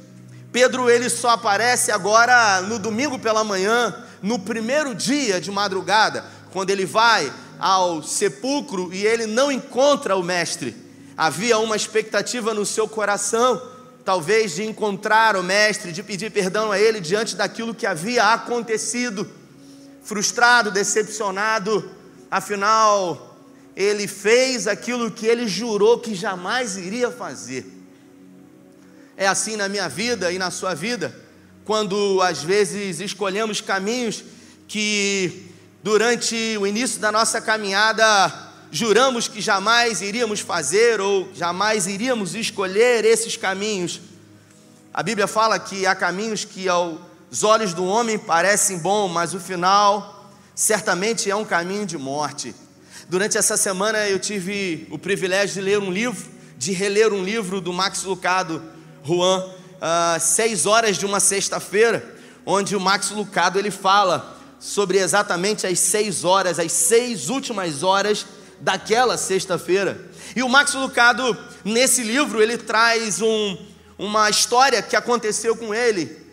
Pedro 0.55 0.89
ele 0.89 1.09
só 1.09 1.31
aparece 1.31 1.91
agora 1.91 2.62
no 2.62 2.79
domingo 2.79 3.19
pela 3.19 3.43
manhã, 3.43 3.93
no 4.21 4.39
primeiro 4.39 4.95
dia 4.95 5.41
de 5.41 5.51
madrugada, 5.51 6.24
quando 6.53 6.69
ele 6.69 6.85
vai 6.85 7.29
ao 7.59 8.01
sepulcro 8.01 8.93
e 8.93 9.05
ele 9.05 9.25
não 9.25 9.51
encontra 9.51 10.15
o 10.15 10.24
mestre. 10.24 10.74
Havia 11.17 11.57
uma 11.57 11.75
expectativa 11.75 12.53
no 12.53 12.65
seu 12.65 12.88
coração, 12.88 13.62
talvez 14.05 14.55
de 14.55 14.63
encontrar 14.63 15.35
o 15.35 15.43
mestre, 15.43 15.91
de 15.91 16.01
pedir 16.01 16.31
perdão 16.31 16.71
a 16.71 16.79
ele 16.79 17.01
diante 17.01 17.35
daquilo 17.35 17.75
que 17.75 17.85
havia 17.85 18.31
acontecido. 18.31 19.29
Frustrado, 20.05 20.71
decepcionado, 20.71 21.91
afinal, 22.31 23.38
ele 23.75 24.07
fez 24.07 24.69
aquilo 24.69 25.12
que 25.12 25.25
ele 25.25 25.50
jurou 25.50 26.00
que 26.00 26.15
jamais 26.15 26.77
iria 26.77 27.12
fazer. 27.12 27.75
É 29.17 29.27
assim 29.27 29.55
na 29.55 29.69
minha 29.69 29.88
vida 29.88 30.31
e 30.31 30.38
na 30.38 30.51
sua 30.51 30.74
vida, 30.74 31.15
quando 31.63 32.22
às 32.22 32.43
vezes 32.43 33.00
escolhemos 33.00 33.62
caminhos 33.62 34.24
que 34.67 35.51
durante 35.81 36.57
o 36.60 36.67
início 36.67 37.00
da 37.00 37.12
nossa 37.12 37.39
caminhada, 37.39 38.05
juramos 38.72 39.27
que 39.27 39.39
jamais 39.39 40.01
iríamos 40.01 40.41
fazer 40.41 41.00
ou 41.00 41.29
jamais 41.34 41.88
iríamos 41.88 42.36
escolher 42.36 43.05
esses 43.05 43.38
caminhos. 43.38 44.01
A 44.93 45.01
Bíblia 45.01 45.27
fala 45.27 45.57
que 45.60 45.86
há 45.86 45.95
caminhos 45.95 46.43
que 46.43 46.67
aos 46.67 47.43
olhos 47.43 47.74
do 47.74 47.86
homem 47.86 48.17
parecem 48.17 48.79
bons, 48.79 49.10
mas 49.10 49.34
o 49.34 49.39
final 49.39 50.29
certamente 50.53 51.31
é 51.31 51.36
um 51.36 51.45
caminho 51.45 51.86
de 51.86 51.98
morte. 51.98 52.53
Durante 53.07 53.38
essa 53.38 53.55
semana 53.55 54.10
eu 54.10 54.19
tive 54.19 54.88
o 54.89 54.98
privilégio 54.98 55.55
de 55.55 55.62
ler 55.62 55.79
um 55.79 55.91
livro, 55.91 56.27
de 56.57 56.74
reler 56.74 57.13
um 57.13 57.24
livro 57.24 57.62
do 57.62 57.72
Max 57.72 58.03
Lucado, 58.03 58.75
Juan, 59.05 59.45
uh, 59.45 60.19
seis 60.19 60.65
horas 60.65 60.97
de 60.97 61.05
uma 61.05 61.19
sexta-feira, 61.19 62.15
onde 62.45 62.75
o 62.75 62.79
Max 62.79 63.12
Lucado 63.12 63.59
ele 63.59 63.71
fala 63.71 64.35
sobre 64.59 64.97
exatamente 64.97 65.67
as 65.67 65.79
seis 65.79 66.24
horas, 66.24 66.57
as 66.57 66.71
seis 66.71 67.29
últimas 67.29 67.83
horas 67.83 68.25
daquela 68.59 69.17
sexta-feira. 69.17 70.09
E 70.35 70.41
o 70.41 70.50
Max 70.50 70.74
Lucado, 70.74 71.38
nesse 71.63 72.03
livro, 72.03 72.41
ele 72.41 72.57
traz 72.57 73.21
um, 73.21 73.57
uma 73.97 74.29
história 74.29 74.81
que 74.81 74.95
aconteceu 74.95 75.55
com 75.55 75.74
ele 75.74 76.25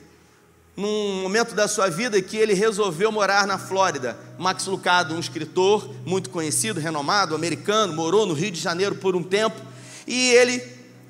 num 0.75 1.21
momento 1.21 1.55
da 1.55 1.69
sua 1.69 1.91
vida 1.91 2.21
que 2.23 2.37
ele 2.37 2.55
resolveu 2.55 3.13
morar 3.13 3.47
na 3.47 3.59
Flórida. 3.59 4.19
Max 4.39 4.65
Lucado, 4.67 5.15
um 5.15 5.21
escritor 5.21 5.95
muito 6.07 6.31
conhecido, 6.31 6.81
renomado, 6.81 7.35
americano, 7.35 7.93
morou 7.93 8.25
no 8.25 8.33
Rio 8.33 8.51
de 8.51 8.61
Janeiro 8.61 8.95
por 8.95 9.15
um 9.15 9.23
tempo 9.23 9.61
e 10.07 10.31
ele, 10.31 10.59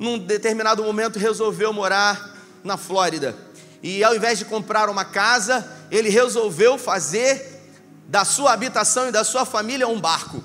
num 0.03 0.19
determinado 0.19 0.83
momento, 0.83 1.19
resolveu 1.19 1.73
morar 1.73 2.37
na 2.65 2.77
Flórida. 2.77 3.37
E 3.83 4.03
ao 4.03 4.15
invés 4.15 4.39
de 4.39 4.45
comprar 4.45 4.89
uma 4.91 5.05
casa, 5.05 5.67
ele 5.91 6.09
resolveu 6.09 6.77
fazer 6.77 7.63
da 8.09 8.25
sua 8.25 8.53
habitação 8.53 9.09
e 9.09 9.13
da 9.13 9.23
sua 9.23 9.45
família 9.45 9.87
um 9.87 10.01
barco. 10.01 10.43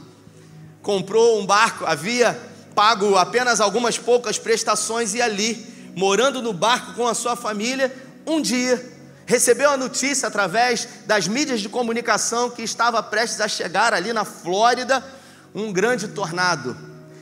Comprou 0.81 1.39
um 1.41 1.45
barco, 1.45 1.85
havia 1.85 2.39
pago 2.75 3.17
apenas 3.17 3.59
algumas 3.59 3.97
poucas 3.97 4.37
prestações 4.37 5.15
e 5.15 5.21
ali, 5.21 5.65
morando 5.95 6.41
no 6.41 6.53
barco 6.53 6.93
com 6.93 7.07
a 7.07 7.15
sua 7.15 7.35
família, 7.35 7.93
um 8.27 8.39
dia 8.39 8.93
recebeu 9.25 9.71
a 9.71 9.75
notícia 9.75 10.27
através 10.27 10.87
das 11.05 11.27
mídias 11.27 11.59
de 11.59 11.67
comunicação 11.67 12.49
que 12.49 12.61
estava 12.61 13.03
prestes 13.03 13.41
a 13.41 13.47
chegar 13.47 13.93
ali 13.93 14.13
na 14.13 14.23
Flórida 14.23 15.03
um 15.53 15.73
grande 15.73 16.07
tornado. 16.07 16.77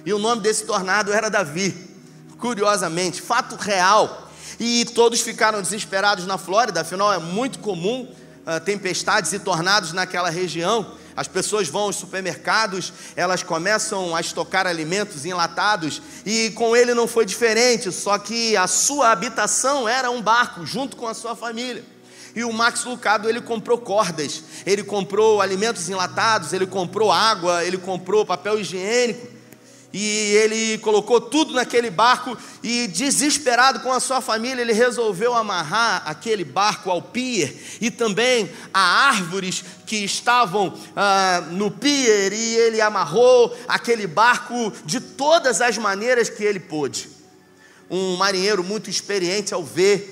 E 0.05 0.13
o 0.13 0.19
nome 0.19 0.41
desse 0.41 0.65
tornado 0.65 1.11
era 1.11 1.29
Davi. 1.29 1.94
Curiosamente, 2.39 3.21
fato 3.21 3.55
real 3.55 4.29
e 4.59 4.85
todos 4.85 5.21
ficaram 5.21 5.61
desesperados 5.61 6.25
na 6.25 6.37
Flórida, 6.37 6.81
afinal 6.81 7.13
é 7.13 7.19
muito 7.19 7.59
comum 7.59 8.03
uh, 8.45 8.59
tempestades 8.63 9.33
e 9.33 9.39
tornados 9.39 9.93
naquela 9.93 10.29
região. 10.29 10.93
As 11.15 11.27
pessoas 11.29 11.69
vão 11.69 11.83
aos 11.83 11.95
supermercados, 11.95 12.91
elas 13.15 13.41
começam 13.41 14.13
a 14.13 14.19
estocar 14.19 14.67
alimentos 14.67 15.25
enlatados, 15.25 16.01
e 16.25 16.51
com 16.51 16.75
ele 16.75 16.93
não 16.93 17.07
foi 17.07 17.25
diferente, 17.25 17.89
só 17.89 18.17
que 18.17 18.57
a 18.57 18.67
sua 18.67 19.11
habitação 19.11 19.87
era 19.87 20.11
um 20.11 20.21
barco, 20.21 20.65
junto 20.65 20.97
com 20.97 21.07
a 21.07 21.13
sua 21.13 21.33
família. 21.33 21.85
E 22.35 22.43
o 22.43 22.51
Max 22.51 22.83
Lucado, 22.83 23.29
ele 23.29 23.39
comprou 23.39 23.77
cordas, 23.77 24.43
ele 24.65 24.83
comprou 24.83 25.41
alimentos 25.41 25.87
enlatados, 25.87 26.51
ele 26.51 26.67
comprou 26.67 27.09
água, 27.09 27.63
ele 27.63 27.77
comprou 27.77 28.25
papel 28.25 28.59
higiênico, 28.59 29.34
e 29.97 30.35
ele 30.35 30.77
colocou 30.79 31.21
tudo 31.21 31.53
naquele 31.53 31.89
barco 31.89 32.37
e, 32.61 32.85
desesperado 32.85 33.79
com 33.79 33.93
a 33.93 34.01
sua 34.01 34.19
família, 34.19 34.61
ele 34.61 34.73
resolveu 34.73 35.33
amarrar 35.33 36.03
aquele 36.05 36.43
barco 36.43 36.91
ao 36.91 37.01
pier 37.01 37.55
e 37.79 37.89
também 37.89 38.51
a 38.73 39.07
árvores 39.07 39.63
que 39.85 39.95
estavam 40.03 40.77
ah, 40.97 41.45
no 41.51 41.71
pier, 41.71 42.33
e 42.33 42.55
ele 42.55 42.81
amarrou 42.81 43.57
aquele 43.69 44.05
barco 44.05 44.73
de 44.83 44.99
todas 44.99 45.61
as 45.61 45.77
maneiras 45.77 46.29
que 46.29 46.43
ele 46.43 46.59
pôde. 46.59 47.07
Um 47.89 48.17
marinheiro 48.17 48.65
muito 48.65 48.89
experiente 48.89 49.53
ao 49.53 49.63
ver 49.63 50.11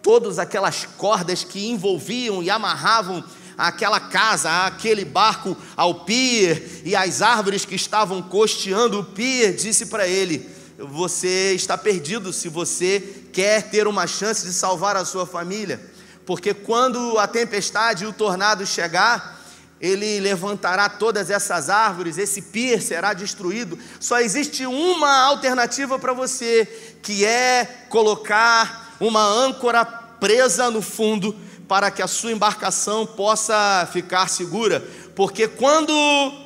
todas 0.00 0.38
aquelas 0.38 0.86
cordas 0.96 1.42
que 1.42 1.66
envolviam 1.66 2.40
e 2.40 2.50
amarravam 2.50 3.24
aquela 3.56 4.00
casa, 4.00 4.66
aquele 4.66 5.04
barco 5.04 5.56
ao 5.76 6.04
pier 6.04 6.62
e 6.84 6.94
as 6.94 7.22
árvores 7.22 7.64
que 7.64 7.74
estavam 7.74 8.20
costeando 8.22 9.00
o 9.00 9.04
pier, 9.04 9.54
disse 9.54 9.86
para 9.86 10.06
ele: 10.06 10.48
Você 10.78 11.52
está 11.54 11.78
perdido 11.78 12.32
se 12.32 12.48
você 12.48 13.00
quer 13.32 13.70
ter 13.70 13.86
uma 13.86 14.06
chance 14.06 14.44
de 14.44 14.52
salvar 14.52 14.96
a 14.96 15.04
sua 15.04 15.26
família, 15.26 15.80
porque 16.26 16.52
quando 16.52 17.18
a 17.18 17.26
tempestade 17.26 18.04
e 18.04 18.06
o 18.06 18.12
tornado 18.12 18.66
chegar, 18.66 19.40
ele 19.80 20.18
levantará 20.20 20.88
todas 20.88 21.30
essas 21.30 21.68
árvores, 21.68 22.16
esse 22.16 22.40
pier 22.40 22.80
será 22.80 23.12
destruído. 23.12 23.78
Só 24.00 24.18
existe 24.18 24.64
uma 24.64 25.24
alternativa 25.24 25.98
para 25.98 26.12
você, 26.12 26.96
que 27.02 27.24
é 27.24 27.84
colocar 27.88 28.96
uma 28.98 29.22
âncora 29.22 29.84
presa 29.84 30.70
no 30.70 30.80
fundo 30.80 31.36
para 31.68 31.90
que 31.90 32.02
a 32.02 32.06
sua 32.06 32.32
embarcação 32.32 33.06
possa 33.06 33.88
ficar 33.92 34.28
segura, 34.28 34.80
porque 35.14 35.48
quando 35.48 35.92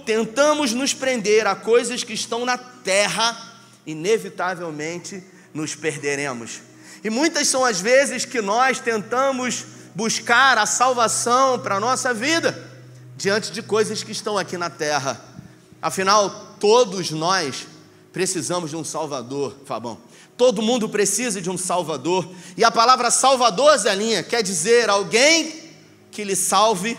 tentamos 0.04 0.72
nos 0.72 0.94
prender 0.94 1.46
a 1.46 1.54
coisas 1.54 2.04
que 2.04 2.12
estão 2.12 2.44
na 2.44 2.56
terra, 2.56 3.36
inevitavelmente 3.86 5.22
nos 5.52 5.74
perderemos. 5.74 6.60
E 7.02 7.10
muitas 7.10 7.48
são 7.48 7.64
as 7.64 7.80
vezes 7.80 8.24
que 8.24 8.40
nós 8.40 8.78
tentamos 8.78 9.64
buscar 9.94 10.58
a 10.58 10.66
salvação 10.66 11.58
para 11.58 11.76
a 11.76 11.80
nossa 11.80 12.12
vida 12.12 12.66
diante 13.16 13.50
de 13.50 13.62
coisas 13.62 14.02
que 14.02 14.12
estão 14.12 14.38
aqui 14.38 14.56
na 14.56 14.70
terra. 14.70 15.20
Afinal, 15.82 16.56
todos 16.60 17.10
nós 17.10 17.66
precisamos 18.18 18.70
de 18.70 18.74
um 18.74 18.82
Salvador, 18.82 19.54
Fabão. 19.64 19.96
Todo 20.36 20.60
mundo 20.60 20.88
precisa 20.88 21.40
de 21.40 21.48
um 21.48 21.56
Salvador. 21.56 22.28
E 22.56 22.64
a 22.64 22.70
palavra 22.70 23.12
Salvador, 23.12 23.78
Zelinha, 23.78 24.24
quer 24.24 24.42
dizer 24.42 24.90
alguém 24.90 25.54
que 26.10 26.24
lhe 26.24 26.34
salve 26.34 26.98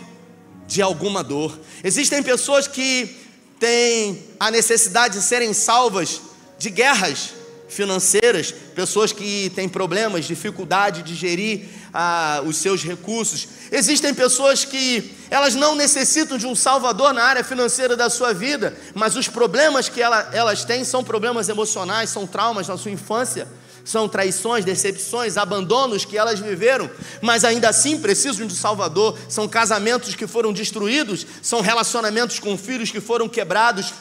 de 0.66 0.80
alguma 0.80 1.22
dor. 1.22 1.60
Existem 1.84 2.22
pessoas 2.22 2.66
que 2.66 3.18
têm 3.58 4.28
a 4.40 4.50
necessidade 4.50 5.18
de 5.18 5.22
serem 5.22 5.52
salvas 5.52 6.22
de 6.58 6.70
guerras 6.70 7.34
financeiras, 7.68 8.50
pessoas 8.74 9.12
que 9.12 9.52
têm 9.54 9.68
problemas, 9.68 10.24
dificuldade 10.24 11.02
de 11.02 11.14
gerir 11.14 11.68
ah, 11.92 12.42
os 12.44 12.56
seus 12.56 12.82
recursos. 12.82 13.48
Existem 13.70 14.14
pessoas 14.14 14.64
que 14.64 15.14
elas 15.30 15.54
não 15.54 15.74
necessitam 15.74 16.38
de 16.38 16.46
um 16.46 16.54
salvador 16.54 17.12
na 17.12 17.22
área 17.22 17.44
financeira 17.44 17.96
da 17.96 18.10
sua 18.10 18.32
vida, 18.32 18.76
mas 18.94 19.16
os 19.16 19.28
problemas 19.28 19.88
que 19.88 20.02
ela, 20.02 20.30
elas 20.32 20.64
têm 20.64 20.84
são 20.84 21.04
problemas 21.04 21.48
emocionais, 21.48 22.10
são 22.10 22.26
traumas 22.26 22.68
na 22.68 22.76
sua 22.76 22.90
infância, 22.90 23.46
são 23.84 24.08
traições, 24.08 24.64
decepções, 24.64 25.36
abandonos 25.36 26.04
que 26.04 26.16
elas 26.16 26.38
viveram, 26.38 26.90
mas 27.20 27.44
ainda 27.44 27.68
assim 27.68 27.98
precisam 27.98 28.46
de 28.46 28.52
um 28.52 28.56
salvador. 28.56 29.18
São 29.28 29.48
casamentos 29.48 30.14
que 30.14 30.26
foram 30.26 30.52
destruídos, 30.52 31.26
são 31.42 31.60
relacionamentos 31.60 32.38
com 32.38 32.56
filhos 32.56 32.90
que 32.90 33.00
foram 33.00 33.28
quebrados. 33.28 33.92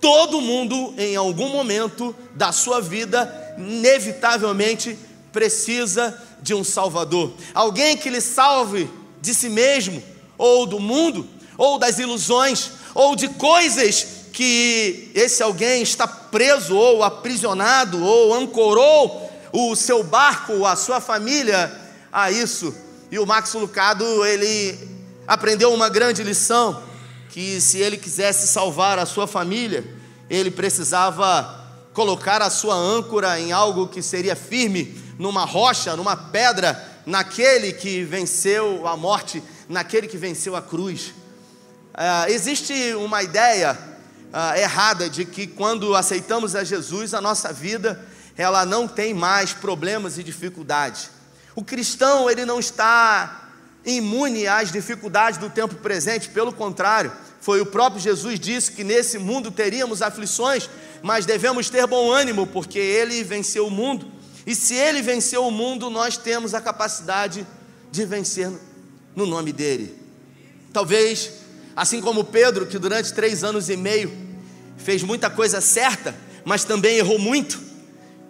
Todo 0.00 0.40
mundo, 0.40 0.94
em 0.98 1.16
algum 1.16 1.48
momento 1.48 2.14
da 2.34 2.52
sua 2.52 2.80
vida, 2.80 3.54
inevitavelmente 3.58 4.98
precisa 5.36 6.18
de 6.40 6.54
um 6.54 6.64
Salvador, 6.64 7.34
alguém 7.52 7.94
que 7.94 8.08
lhe 8.08 8.22
salve 8.22 8.88
de 9.20 9.34
si 9.34 9.50
mesmo, 9.50 10.02
ou 10.38 10.64
do 10.64 10.80
mundo, 10.80 11.28
ou 11.58 11.78
das 11.78 11.98
ilusões, 11.98 12.70
ou 12.94 13.14
de 13.14 13.28
coisas 13.28 14.06
que 14.32 15.10
esse 15.14 15.42
alguém 15.42 15.82
está 15.82 16.08
preso, 16.08 16.74
ou 16.74 17.04
aprisionado, 17.04 18.02
ou 18.02 18.32
ancorou 18.32 19.30
o 19.52 19.76
seu 19.76 20.02
barco, 20.02 20.64
a 20.64 20.74
sua 20.74 21.02
família 21.02 21.70
a 22.10 22.30
isso. 22.30 22.74
E 23.10 23.18
o 23.18 23.26
Max 23.26 23.52
Lucado, 23.52 24.24
ele 24.24 24.74
aprendeu 25.28 25.70
uma 25.74 25.90
grande 25.90 26.22
lição, 26.22 26.82
que 27.28 27.60
se 27.60 27.76
ele 27.76 27.98
quisesse 27.98 28.48
salvar 28.48 28.98
a 28.98 29.04
sua 29.04 29.26
família, 29.26 29.84
ele 30.30 30.50
precisava 30.50 31.62
colocar 31.92 32.40
a 32.40 32.48
sua 32.48 32.74
âncora 32.74 33.38
em 33.38 33.52
algo 33.52 33.86
que 33.86 34.00
seria 34.00 34.34
firme, 34.34 35.04
numa 35.18 35.44
rocha, 35.44 35.96
numa 35.96 36.16
pedra, 36.16 36.82
naquele 37.04 37.72
que 37.72 38.02
venceu 38.04 38.86
a 38.86 38.96
morte, 38.96 39.42
naquele 39.68 40.06
que 40.06 40.16
venceu 40.16 40.56
a 40.56 40.62
cruz. 40.62 41.14
Uh, 41.94 42.28
existe 42.28 42.94
uma 42.94 43.22
ideia 43.22 43.78
uh, 44.32 44.58
errada 44.58 45.08
de 45.08 45.24
que 45.24 45.46
quando 45.46 45.94
aceitamos 45.94 46.54
a 46.54 46.62
Jesus, 46.62 47.14
a 47.14 47.20
nossa 47.20 47.52
vida 47.52 48.04
ela 48.36 48.66
não 48.66 48.86
tem 48.86 49.14
mais 49.14 49.52
problemas 49.52 50.18
e 50.18 50.22
dificuldades. 50.22 51.10
O 51.54 51.64
cristão 51.64 52.28
ele 52.28 52.44
não 52.44 52.60
está 52.60 53.48
imune 53.84 54.46
às 54.46 54.70
dificuldades 54.70 55.38
do 55.38 55.48
tempo 55.48 55.76
presente, 55.76 56.28
pelo 56.28 56.52
contrário, 56.52 57.12
foi 57.46 57.60
o 57.60 57.66
próprio 57.66 58.02
Jesus 58.02 58.40
disse 58.40 58.72
que 58.72 58.82
nesse 58.82 59.18
mundo 59.18 59.52
teríamos 59.52 60.02
aflições, 60.02 60.68
mas 61.00 61.24
devemos 61.24 61.70
ter 61.70 61.86
bom 61.86 62.10
ânimo, 62.10 62.44
porque 62.44 62.76
ele 62.76 63.22
venceu 63.22 63.68
o 63.68 63.70
mundo. 63.70 64.10
E 64.46 64.54
se 64.54 64.74
ele 64.74 65.02
venceu 65.02 65.44
o 65.44 65.50
mundo, 65.50 65.90
nós 65.90 66.16
temos 66.16 66.54
a 66.54 66.60
capacidade 66.60 67.44
de 67.90 68.06
vencer 68.06 68.50
no 69.14 69.26
nome 69.26 69.52
dele. 69.52 69.96
Talvez, 70.72 71.32
assim 71.74 72.00
como 72.00 72.22
Pedro, 72.22 72.66
que 72.66 72.78
durante 72.78 73.12
três 73.12 73.42
anos 73.42 73.68
e 73.68 73.76
meio 73.76 74.12
fez 74.76 75.02
muita 75.02 75.28
coisa 75.28 75.60
certa, 75.60 76.14
mas 76.44 76.62
também 76.62 76.98
errou 76.98 77.18
muito, 77.18 77.60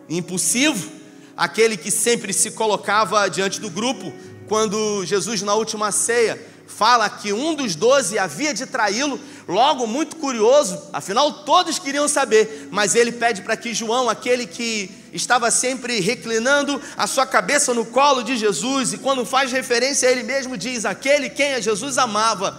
impulsivo, 0.09 0.91
aquele 1.37 1.77
que 1.77 1.91
sempre 1.91 2.33
se 2.33 2.53
colocava 2.53 3.29
diante 3.29 3.61
do 3.61 3.69
grupo, 3.69 4.13
quando 4.49 5.05
Jesus, 5.05 5.43
na 5.43 5.55
última 5.55 5.93
ceia, 5.93 6.41
fala 6.67 7.09
que 7.09 7.33
um 7.33 7.55
dos 7.55 7.75
doze 7.75 8.19
havia 8.19 8.55
de 8.55 8.67
traí-lo, 8.67 9.21
logo 9.47 9.87
muito 9.87 10.17
curioso, 10.17 10.81
afinal 10.93 11.45
todos 11.45 11.79
queriam 11.79 12.09
saber, 12.09 12.69
mas 12.71 12.95
ele 12.95 13.13
pede 13.13 13.43
para 13.43 13.57
que 13.57 13.75
João, 13.75 14.09
aquele 14.09 14.47
que 14.47 14.91
estava 15.17 15.51
sempre 15.51 16.01
reclinando 16.01 16.81
a 16.97 17.07
sua 17.07 17.27
cabeça 17.27 17.75
no 17.75 17.85
colo 17.85 18.23
de 18.23 18.37
Jesus, 18.37 18.93
e 18.93 18.99
quando 18.99 19.25
faz 19.25 19.51
referência 19.51 20.09
a 20.09 20.13
ele 20.13 20.23
mesmo, 20.23 20.57
diz: 20.57 20.85
aquele 20.85 21.29
quem 21.29 21.55
a 21.55 21.61
Jesus 21.61 21.99
amava, 21.99 22.53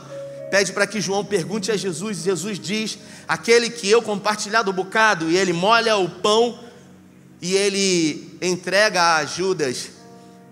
pede 0.52 0.74
para 0.74 0.88
que 0.88 1.00
João 1.00 1.24
pergunte 1.24 1.72
a 1.72 1.78
Jesus, 1.78 2.20
e 2.20 2.24
Jesus 2.24 2.60
diz: 2.60 2.98
aquele 3.28 3.70
que 3.70 3.90
eu 3.90 4.02
compartilhar 4.02 4.64
do 4.64 4.74
bocado, 4.74 5.30
e 5.30 5.38
ele 5.38 5.54
molha 5.54 5.96
o 5.98 6.10
pão 6.10 6.68
e 7.42 7.56
ele 7.56 8.38
entrega 8.42 9.18
a 9.18 9.26
Judas. 9.26 9.90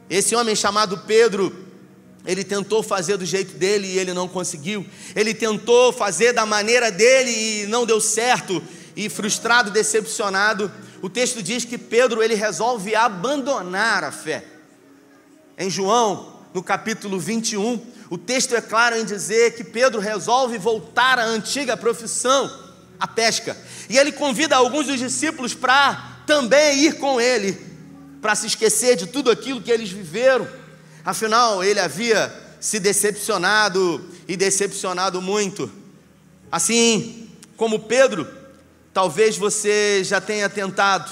Esse 0.10 0.36
homem 0.36 0.56
chamado 0.56 1.00
Pedro, 1.08 1.66
ele 2.26 2.44
tentou 2.44 2.84
fazer 2.84 3.18
do 3.18 3.26
jeito 3.26 3.58
dele 3.58 3.88
e 3.88 4.00
ele 4.00 4.14
não 4.14 4.28
conseguiu. 4.28 4.86
Ele 5.16 5.34
tentou 5.34 5.92
fazer 5.92 6.34
da 6.34 6.46
maneira 6.46 6.92
dele 6.92 7.32
e 7.32 7.68
não 7.68 7.86
deu 7.86 8.00
certo. 8.00 8.62
E 8.96 9.10
frustrado, 9.10 9.72
decepcionado, 9.72 10.72
o 11.06 11.10
texto 11.10 11.42
diz 11.42 11.66
que 11.66 11.78
Pedro 11.78 12.22
ele 12.22 12.36
resolve 12.36 12.96
abandonar 12.96 14.04
a 14.04 14.12
fé. 14.12 14.44
Em 15.58 15.70
João, 15.70 16.42
no 16.54 16.62
capítulo 16.62 17.20
21, 17.20 17.80
o 18.10 18.18
texto 18.18 18.56
é 18.56 18.62
claro 18.62 18.98
em 18.98 19.06
dizer 19.06 19.56
que 19.56 19.64
Pedro 19.64 20.00
resolve 20.00 20.58
voltar 20.58 21.20
à 21.20 21.26
antiga 21.26 21.76
profissão, 21.78 22.52
a 23.00 23.08
pesca. 23.08 23.58
E 23.90 23.98
ele 23.98 24.12
convida 24.12 24.56
alguns 24.56 24.88
dos 24.88 25.00
discípulos 25.00 25.54
para 25.54 26.22
também 26.26 26.80
ir 26.80 26.98
com 26.98 27.20
ele, 27.20 27.58
para 28.22 28.36
se 28.36 28.48
esquecer 28.48 28.96
de 28.96 29.08
tudo 29.08 29.32
aquilo 29.32 29.62
que 29.62 29.72
eles 29.72 29.90
viveram 29.90 30.48
Afinal, 31.06 31.64
ele 31.64 31.80
havia 31.80 32.34
se 32.60 32.80
decepcionado 32.80 34.04
e 34.28 34.36
decepcionado 34.36 35.22
muito. 35.22 35.72
Assim 36.52 37.30
como 37.56 37.82
Pedro, 37.82 38.28
talvez 38.96 39.38
você 39.38 40.06
já 40.06 40.22
tenha 40.22 40.48
tentado, 40.48 41.12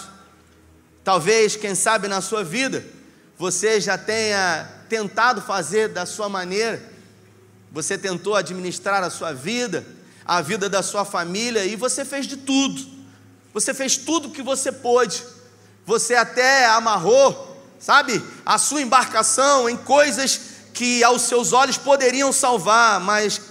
talvez, 1.03 1.57
quem 1.57 1.75
sabe, 1.75 2.07
na 2.07 2.21
sua 2.21 2.41
vida, 2.41 2.81
você 3.37 3.81
já 3.81 3.97
tenha 3.97 4.69
tentado 4.87 5.41
fazer 5.41 5.89
da 5.89 6.05
sua 6.05 6.29
maneira, 6.29 6.81
você 7.73 7.97
tentou 7.97 8.35
administrar 8.35 9.03
a 9.03 9.09
sua 9.09 9.33
vida, 9.33 9.85
a 10.23 10.41
vida 10.41 10.69
da 10.69 10.81
sua 10.81 11.03
família 11.03 11.65
e 11.65 11.75
você 11.75 12.05
fez 12.05 12.25
de 12.25 12.37
tudo, 12.37 12.81
você 13.53 13.73
fez 13.73 13.97
tudo 13.97 14.29
que 14.29 14.41
você 14.41 14.71
pôde, 14.71 15.21
você 15.85 16.15
até 16.15 16.65
amarrou 16.67 17.51
sabe, 17.77 18.23
a 18.45 18.57
sua 18.57 18.81
embarcação 18.81 19.69
em 19.69 19.75
coisas 19.75 20.39
que 20.73 21.03
aos 21.03 21.23
seus 21.23 21.51
olhos 21.51 21.77
poderiam 21.77 22.31
salvar, 22.31 23.01
mas 23.01 23.41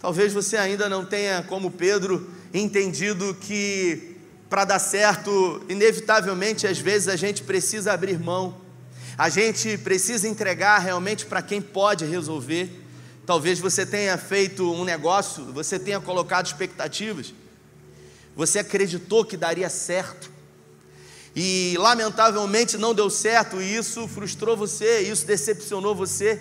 talvez 0.00 0.32
você 0.32 0.56
ainda 0.56 0.88
não 0.88 1.04
tenha, 1.04 1.42
como 1.42 1.70
Pedro, 1.70 2.26
entendido 2.52 3.34
que 3.40 4.16
para 4.48 4.64
dar 4.66 4.78
certo, 4.78 5.62
inevitavelmente, 5.68 6.66
às 6.66 6.78
vezes 6.78 7.08
a 7.08 7.16
gente 7.16 7.42
precisa 7.42 7.92
abrir 7.92 8.18
mão, 8.18 8.60
a 9.16 9.30
gente 9.30 9.78
precisa 9.78 10.28
entregar 10.28 10.78
realmente 10.78 11.24
para 11.24 11.40
quem 11.40 11.62
pode 11.62 12.04
resolver. 12.04 12.70
Talvez 13.24 13.58
você 13.58 13.86
tenha 13.86 14.18
feito 14.18 14.70
um 14.70 14.84
negócio, 14.84 15.44
você 15.52 15.78
tenha 15.78 16.00
colocado 16.00 16.46
expectativas, 16.46 17.32
você 18.36 18.58
acreditou 18.58 19.24
que 19.24 19.38
daria 19.38 19.70
certo, 19.70 20.30
e 21.34 21.74
lamentavelmente 21.78 22.76
não 22.76 22.94
deu 22.94 23.08
certo, 23.08 23.62
e 23.62 23.76
isso 23.76 24.06
frustrou 24.06 24.54
você, 24.54 25.00
isso 25.00 25.26
decepcionou 25.26 25.94
você. 25.94 26.38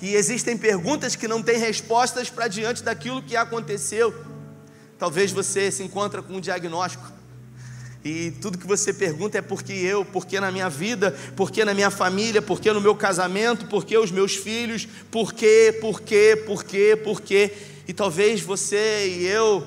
E 0.00 0.14
existem 0.14 0.56
perguntas 0.56 1.14
que 1.14 1.28
não 1.28 1.42
têm 1.42 1.58
respostas 1.58 2.30
para 2.30 2.48
diante 2.48 2.82
daquilo 2.82 3.22
que 3.22 3.36
aconteceu. 3.36 4.31
Talvez 5.02 5.32
você 5.32 5.68
se 5.68 5.82
encontre 5.82 6.22
com 6.22 6.34
um 6.34 6.40
diagnóstico. 6.40 7.10
E 8.04 8.30
tudo 8.40 8.56
que 8.56 8.68
você 8.68 8.94
pergunta 8.94 9.36
é 9.36 9.42
por 9.42 9.60
que 9.60 9.72
eu, 9.72 10.04
por 10.04 10.24
que 10.24 10.38
na 10.38 10.52
minha 10.52 10.70
vida, 10.70 11.10
por 11.34 11.50
que 11.50 11.64
na 11.64 11.74
minha 11.74 11.90
família, 11.90 12.40
por 12.40 12.60
que 12.60 12.72
no 12.72 12.80
meu 12.80 12.94
casamento, 12.94 13.66
por 13.66 13.84
que 13.84 13.98
os 13.98 14.12
meus 14.12 14.36
filhos, 14.36 14.86
por 15.10 15.32
que, 15.32 15.76
por 15.80 16.00
que, 16.02 16.36
por 16.46 16.62
que, 16.62 16.94
por 16.94 17.20
que. 17.20 17.52
E 17.88 17.92
talvez 17.92 18.42
você 18.42 19.08
e 19.08 19.26
eu 19.26 19.66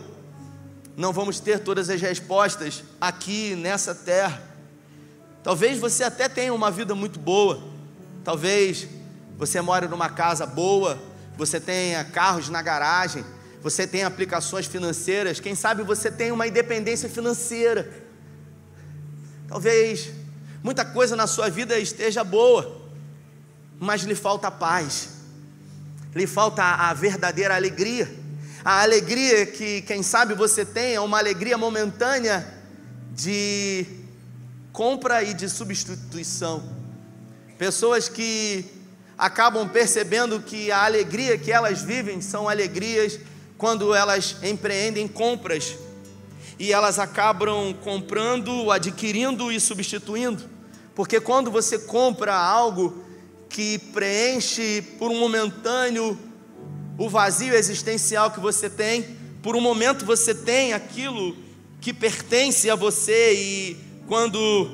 não 0.95 1.11
vamos 1.11 1.41
ter 1.41 1.59
todas 1.59 1.89
as 1.89 1.99
respostas 1.99 2.81
aqui 3.01 3.55
nessa 3.55 3.93
terra. 3.93 4.41
Talvez 5.43 5.77
você 5.77 6.05
até 6.05 6.29
tenha 6.29 6.53
uma 6.53 6.71
vida 6.71 6.95
muito 6.95 7.19
boa, 7.19 7.61
talvez 8.23 8.87
você 9.37 9.59
more 9.59 9.85
numa 9.89 10.07
casa 10.07 10.45
boa, 10.45 10.97
você 11.37 11.59
tenha 11.59 12.05
carros 12.05 12.47
na 12.47 12.61
garagem, 12.61 13.25
você 13.65 13.87
tenha 13.87 14.05
aplicações 14.05 14.67
financeiras, 14.67 15.39
quem 15.39 15.55
sabe 15.55 15.81
você 15.81 16.11
tenha 16.11 16.31
uma 16.31 16.45
independência 16.45 17.09
financeira. 17.09 17.91
Talvez 19.47 20.11
muita 20.61 20.85
coisa 20.85 21.15
na 21.15 21.25
sua 21.25 21.49
vida 21.49 21.75
esteja 21.79 22.23
boa, 22.23 22.79
mas 23.79 24.03
lhe 24.03 24.13
falta 24.13 24.51
paz, 24.51 25.09
lhe 26.13 26.27
falta 26.27 26.61
a 26.61 26.93
verdadeira 26.93 27.55
alegria. 27.55 28.07
A 28.63 28.83
alegria 28.83 29.47
que, 29.47 29.81
quem 29.81 30.03
sabe, 30.03 30.35
você 30.35 30.63
tem 30.63 30.93
é 30.93 31.01
uma 31.01 31.17
alegria 31.17 31.57
momentânea 31.57 32.47
de 33.13 33.83
compra 34.71 35.23
e 35.23 35.33
de 35.33 35.49
substituição. 35.49 36.61
Pessoas 37.57 38.07
que 38.07 38.63
acabam 39.17 39.67
percebendo 39.67 40.39
que 40.39 40.71
a 40.71 40.85
alegria 40.85 41.35
que 41.35 41.51
elas 41.51 41.81
vivem 41.81 42.21
são 42.21 42.47
alegrias 42.47 43.19
quando 43.57 43.93
elas 43.93 44.37
empreendem 44.43 45.07
compras 45.07 45.75
e 46.59 46.71
elas 46.71 46.99
acabam 46.99 47.73
comprando, 47.83 48.71
adquirindo 48.71 49.51
e 49.51 49.59
substituindo, 49.59 50.43
porque 50.93 51.19
quando 51.19 51.51
você 51.51 51.79
compra 51.79 52.33
algo, 52.35 53.03
que 53.55 53.77
preenche 53.77 54.81
por 54.99 55.09
um 55.09 55.17
momentâneo 55.17 56.19
o 56.97 57.09
vazio 57.09 57.53
existencial 57.53 58.31
que 58.31 58.39
você 58.39 58.69
tem. 58.69 59.15
Por 59.41 59.55
um 59.55 59.61
momento 59.61 60.05
você 60.05 60.35
tem 60.35 60.73
aquilo 60.73 61.37
que 61.79 61.93
pertence 61.93 62.69
a 62.69 62.75
você 62.75 63.33
e 63.33 63.77
quando 64.07 64.69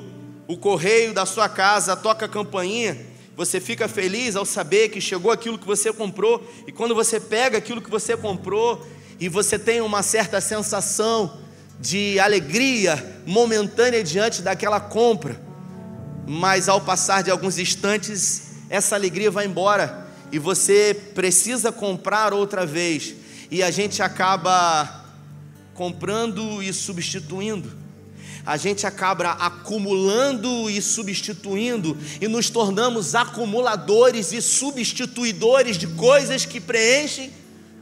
o 0.48 0.56
correio 0.56 1.14
da 1.14 1.24
sua 1.24 1.48
casa 1.48 1.94
toca 1.94 2.26
a 2.26 2.28
campainha, 2.28 2.98
você 3.36 3.60
fica 3.60 3.88
feliz 3.88 4.36
ao 4.36 4.44
saber 4.44 4.90
que 4.90 5.00
chegou 5.00 5.30
aquilo 5.30 5.58
que 5.58 5.66
você 5.66 5.92
comprou, 5.92 6.46
e 6.66 6.72
quando 6.72 6.94
você 6.94 7.18
pega 7.18 7.58
aquilo 7.58 7.80
que 7.80 7.90
você 7.90 8.16
comprou 8.16 8.86
e 9.18 9.28
você 9.28 9.58
tem 9.58 9.80
uma 9.80 10.02
certa 10.02 10.40
sensação 10.40 11.38
de 11.80 12.18
alegria 12.20 13.22
momentânea 13.26 14.04
diante 14.04 14.42
daquela 14.42 14.80
compra, 14.80 15.40
mas 16.26 16.68
ao 16.68 16.80
passar 16.80 17.22
de 17.22 17.30
alguns 17.30 17.58
instantes, 17.58 18.50
essa 18.68 18.94
alegria 18.94 19.30
vai 19.30 19.46
embora 19.46 20.06
e 20.30 20.38
você 20.38 20.94
precisa 21.14 21.72
comprar 21.72 22.32
outra 22.32 22.64
vez, 22.64 23.14
e 23.50 23.62
a 23.62 23.70
gente 23.70 24.02
acaba 24.02 25.04
comprando 25.74 26.62
e 26.62 26.72
substituindo 26.72 27.81
a 28.44 28.56
gente 28.56 28.86
acaba 28.86 29.30
acumulando 29.32 30.68
e 30.68 30.82
substituindo, 30.82 31.96
e 32.20 32.26
nos 32.26 32.50
tornamos 32.50 33.14
acumuladores 33.14 34.32
e 34.32 34.42
substituidores 34.42 35.78
de 35.78 35.86
coisas 35.86 36.44
que 36.44 36.60
preenchem 36.60 37.32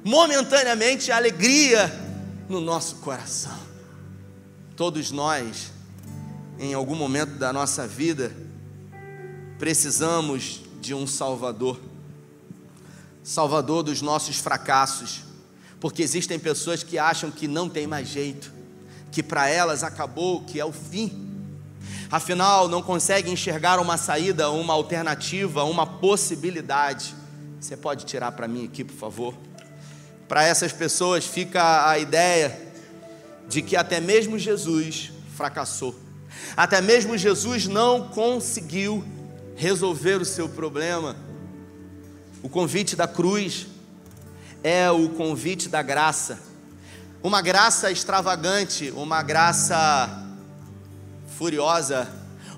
momentaneamente 0.05 1.11
a 1.11 1.17
alegria 1.17 1.91
no 2.49 2.61
nosso 2.61 2.97
coração. 2.97 3.59
Todos 4.77 5.11
nós, 5.11 5.73
em 6.59 6.75
algum 6.75 6.95
momento 6.95 7.39
da 7.39 7.53
nossa 7.53 7.87
vida, 7.87 8.35
precisamos 9.59 10.61
de 10.81 10.95
um 10.95 11.07
Salvador, 11.07 11.81
Salvador 13.23 13.83
dos 13.83 14.03
nossos 14.03 14.39
fracassos, 14.39 15.23
porque 15.79 16.03
existem 16.03 16.39
pessoas 16.39 16.83
que 16.83 16.99
acham 16.99 17.31
que 17.31 17.49
não 17.49 17.69
tem 17.69 17.87
mais 17.87 18.09
jeito 18.09 18.60
que 19.11 19.23
para 19.23 19.49
elas 19.49 19.83
acabou, 19.83 20.43
que 20.43 20.61
é 20.61 20.65
o 20.65 20.73
fim. 20.73 21.29
Afinal, 22.11 22.69
não 22.69 22.83
conseguem 22.83 23.33
enxergar 23.33 23.79
uma 23.79 23.97
saída, 23.97 24.51
uma 24.51 24.75
alternativa, 24.75 25.65
uma 25.65 25.87
possibilidade. 25.87 27.15
Você 27.61 27.77
pode 27.77 28.05
tirar 28.05 28.33
para 28.33 28.49
mim 28.49 28.65
aqui, 28.65 28.85
por 28.85 28.97
favor? 28.97 29.35
Para 30.29 30.45
essas 30.45 30.73
pessoas 30.73 31.25
fica 31.25 31.89
a 31.89 31.99
ideia 31.99 32.59
de 33.49 33.63
que 33.63 33.77
até 33.77 34.01
mesmo 34.01 34.39
Jesus 34.39 35.13
fracassou. 35.37 35.95
Até 36.57 36.81
mesmo 36.81 37.17
Jesus 37.17 37.67
não 37.67 38.09
conseguiu 38.09 39.05
resolver 39.57 40.21
o 40.21 40.25
seu 40.25 40.49
problema. 40.49 41.17
O 42.43 42.49
convite 42.49 42.97
da 42.97 43.07
cruz 43.07 43.67
é 44.63 44.91
o 44.91 45.09
convite 45.11 45.69
da 45.69 45.83
graça 45.83 46.50
uma 47.23 47.43
graça 47.43 47.91
extravagante, 47.91 48.93
uma 48.97 49.23
graça 49.23 50.09
furiosa, 51.37 52.09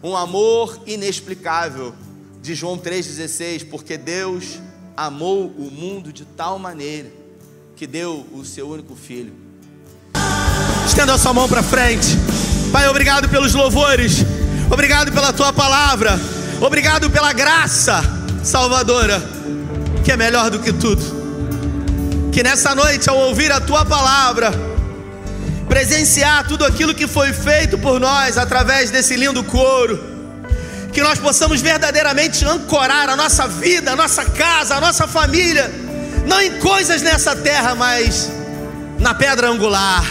um 0.02 0.16
amor 0.16 0.80
inexplicável, 0.86 1.94
de 2.40 2.54
João 2.54 2.76
3,16, 2.76 3.68
porque 3.70 3.96
Deus 3.96 4.58
amou 4.96 5.46
o 5.46 5.70
mundo 5.70 6.12
de 6.12 6.24
tal 6.24 6.58
maneira 6.58 7.08
que 7.76 7.86
deu 7.86 8.26
o 8.32 8.44
seu 8.44 8.68
único 8.68 8.96
filho. 8.96 9.32
Estenda 10.86 11.14
a 11.14 11.18
sua 11.18 11.32
mão 11.32 11.48
para 11.48 11.62
frente, 11.62 12.08
Pai. 12.72 12.88
Obrigado 12.88 13.28
pelos 13.28 13.54
louvores, 13.54 14.24
obrigado 14.70 15.12
pela 15.12 15.32
tua 15.32 15.52
palavra, 15.52 16.18
obrigado 16.60 17.08
pela 17.10 17.32
graça 17.32 18.02
salvadora, 18.42 19.22
que 20.04 20.10
é 20.10 20.16
melhor 20.16 20.50
do 20.50 20.58
que 20.58 20.72
tudo 20.72 21.21
que 22.32 22.42
nessa 22.42 22.74
noite, 22.74 23.10
ao 23.10 23.18
ouvir 23.18 23.52
a 23.52 23.60
tua 23.60 23.84
palavra, 23.84 24.50
presenciar 25.68 26.48
tudo 26.48 26.64
aquilo 26.64 26.94
que 26.94 27.06
foi 27.06 27.30
feito 27.30 27.76
por 27.76 28.00
nós 28.00 28.38
através 28.38 28.90
desse 28.90 29.14
lindo 29.16 29.44
coro, 29.44 30.02
que 30.94 31.02
nós 31.02 31.18
possamos 31.18 31.60
verdadeiramente 31.60 32.42
ancorar 32.46 33.10
a 33.10 33.16
nossa 33.16 33.46
vida, 33.46 33.92
a 33.92 33.96
nossa 33.96 34.24
casa, 34.24 34.76
a 34.76 34.80
nossa 34.80 35.06
família, 35.06 35.70
não 36.26 36.40
em 36.40 36.58
coisas 36.58 37.02
nessa 37.02 37.36
terra, 37.36 37.74
mas 37.74 38.30
na 38.98 39.12
pedra 39.12 39.50
angular, 39.50 40.02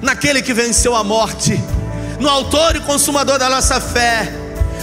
naquele 0.00 0.42
que 0.42 0.52
venceu 0.52 0.96
a 0.96 1.04
morte, 1.04 1.58
no 2.18 2.28
autor 2.28 2.74
e 2.74 2.80
consumador 2.80 3.38
da 3.38 3.48
nossa 3.48 3.80
fé. 3.80 4.28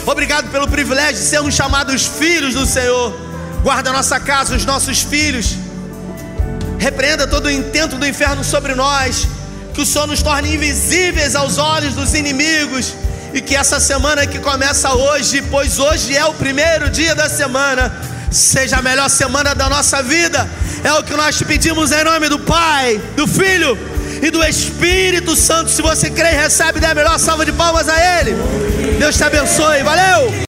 Obrigado 0.06 0.50
pelo 0.52 0.70
privilégio 0.70 1.22
de 1.22 1.28
sermos 1.28 1.54
chamados 1.54 2.06
filhos 2.06 2.54
do 2.54 2.66
Senhor. 2.66 3.14
Guarda 3.62 3.90
a 3.90 3.94
nossa 3.94 4.22
casa, 4.22 4.56
os 4.56 4.64
nossos 4.64 5.02
filhos 5.02 5.69
Repreenda 6.80 7.28
todo 7.28 7.48
o 7.48 7.52
intento 7.52 7.98
do 7.98 8.08
inferno 8.08 8.44
sobre 8.44 8.74
nós. 8.74 9.28
Que 9.74 9.82
o 9.82 9.86
Senhor 9.86 10.08
nos 10.08 10.24
torne 10.24 10.56
invisíveis 10.56 11.36
aos 11.36 11.58
olhos 11.58 11.94
dos 11.94 12.14
inimigos. 12.14 12.94
E 13.34 13.42
que 13.42 13.56
essa 13.56 13.80
semana 13.80 14.26
que 14.26 14.40
começa 14.40 14.92
hoje, 14.94 15.42
pois 15.44 15.78
hoje 15.78 16.16
é 16.16 16.26
o 16.26 16.34
primeiro 16.34 16.90
dia 16.90 17.14
da 17.14 17.30
semana, 17.30 17.94
seja 18.32 18.78
a 18.78 18.82
melhor 18.82 19.10
semana 19.10 19.54
da 19.54 19.70
nossa 19.70 20.02
vida. 20.02 20.50
É 20.84 20.94
o 20.94 21.04
que 21.04 21.14
nós 21.14 21.38
te 21.38 21.46
pedimos 21.46 21.92
em 21.92 22.04
nome 22.04 22.30
do 22.30 22.40
Pai, 22.40 23.00
do 23.16 23.28
Filho 23.28 23.78
e 24.24 24.32
do 24.32 24.44
Espírito 24.44 25.36
Santo. 25.36 25.70
Se 25.70 25.82
você 25.82 26.10
crê 26.10 26.30
e 26.30 26.36
recebe, 26.36 26.80
dê 26.80 26.88
a 26.88 26.96
melhor 26.96 27.20
salva 27.20 27.46
de 27.46 27.52
palmas 27.52 27.88
a 27.88 28.20
Ele. 28.20 28.36
Deus 28.98 29.16
te 29.16 29.24
abençoe. 29.24 29.84
Valeu! 29.84 30.34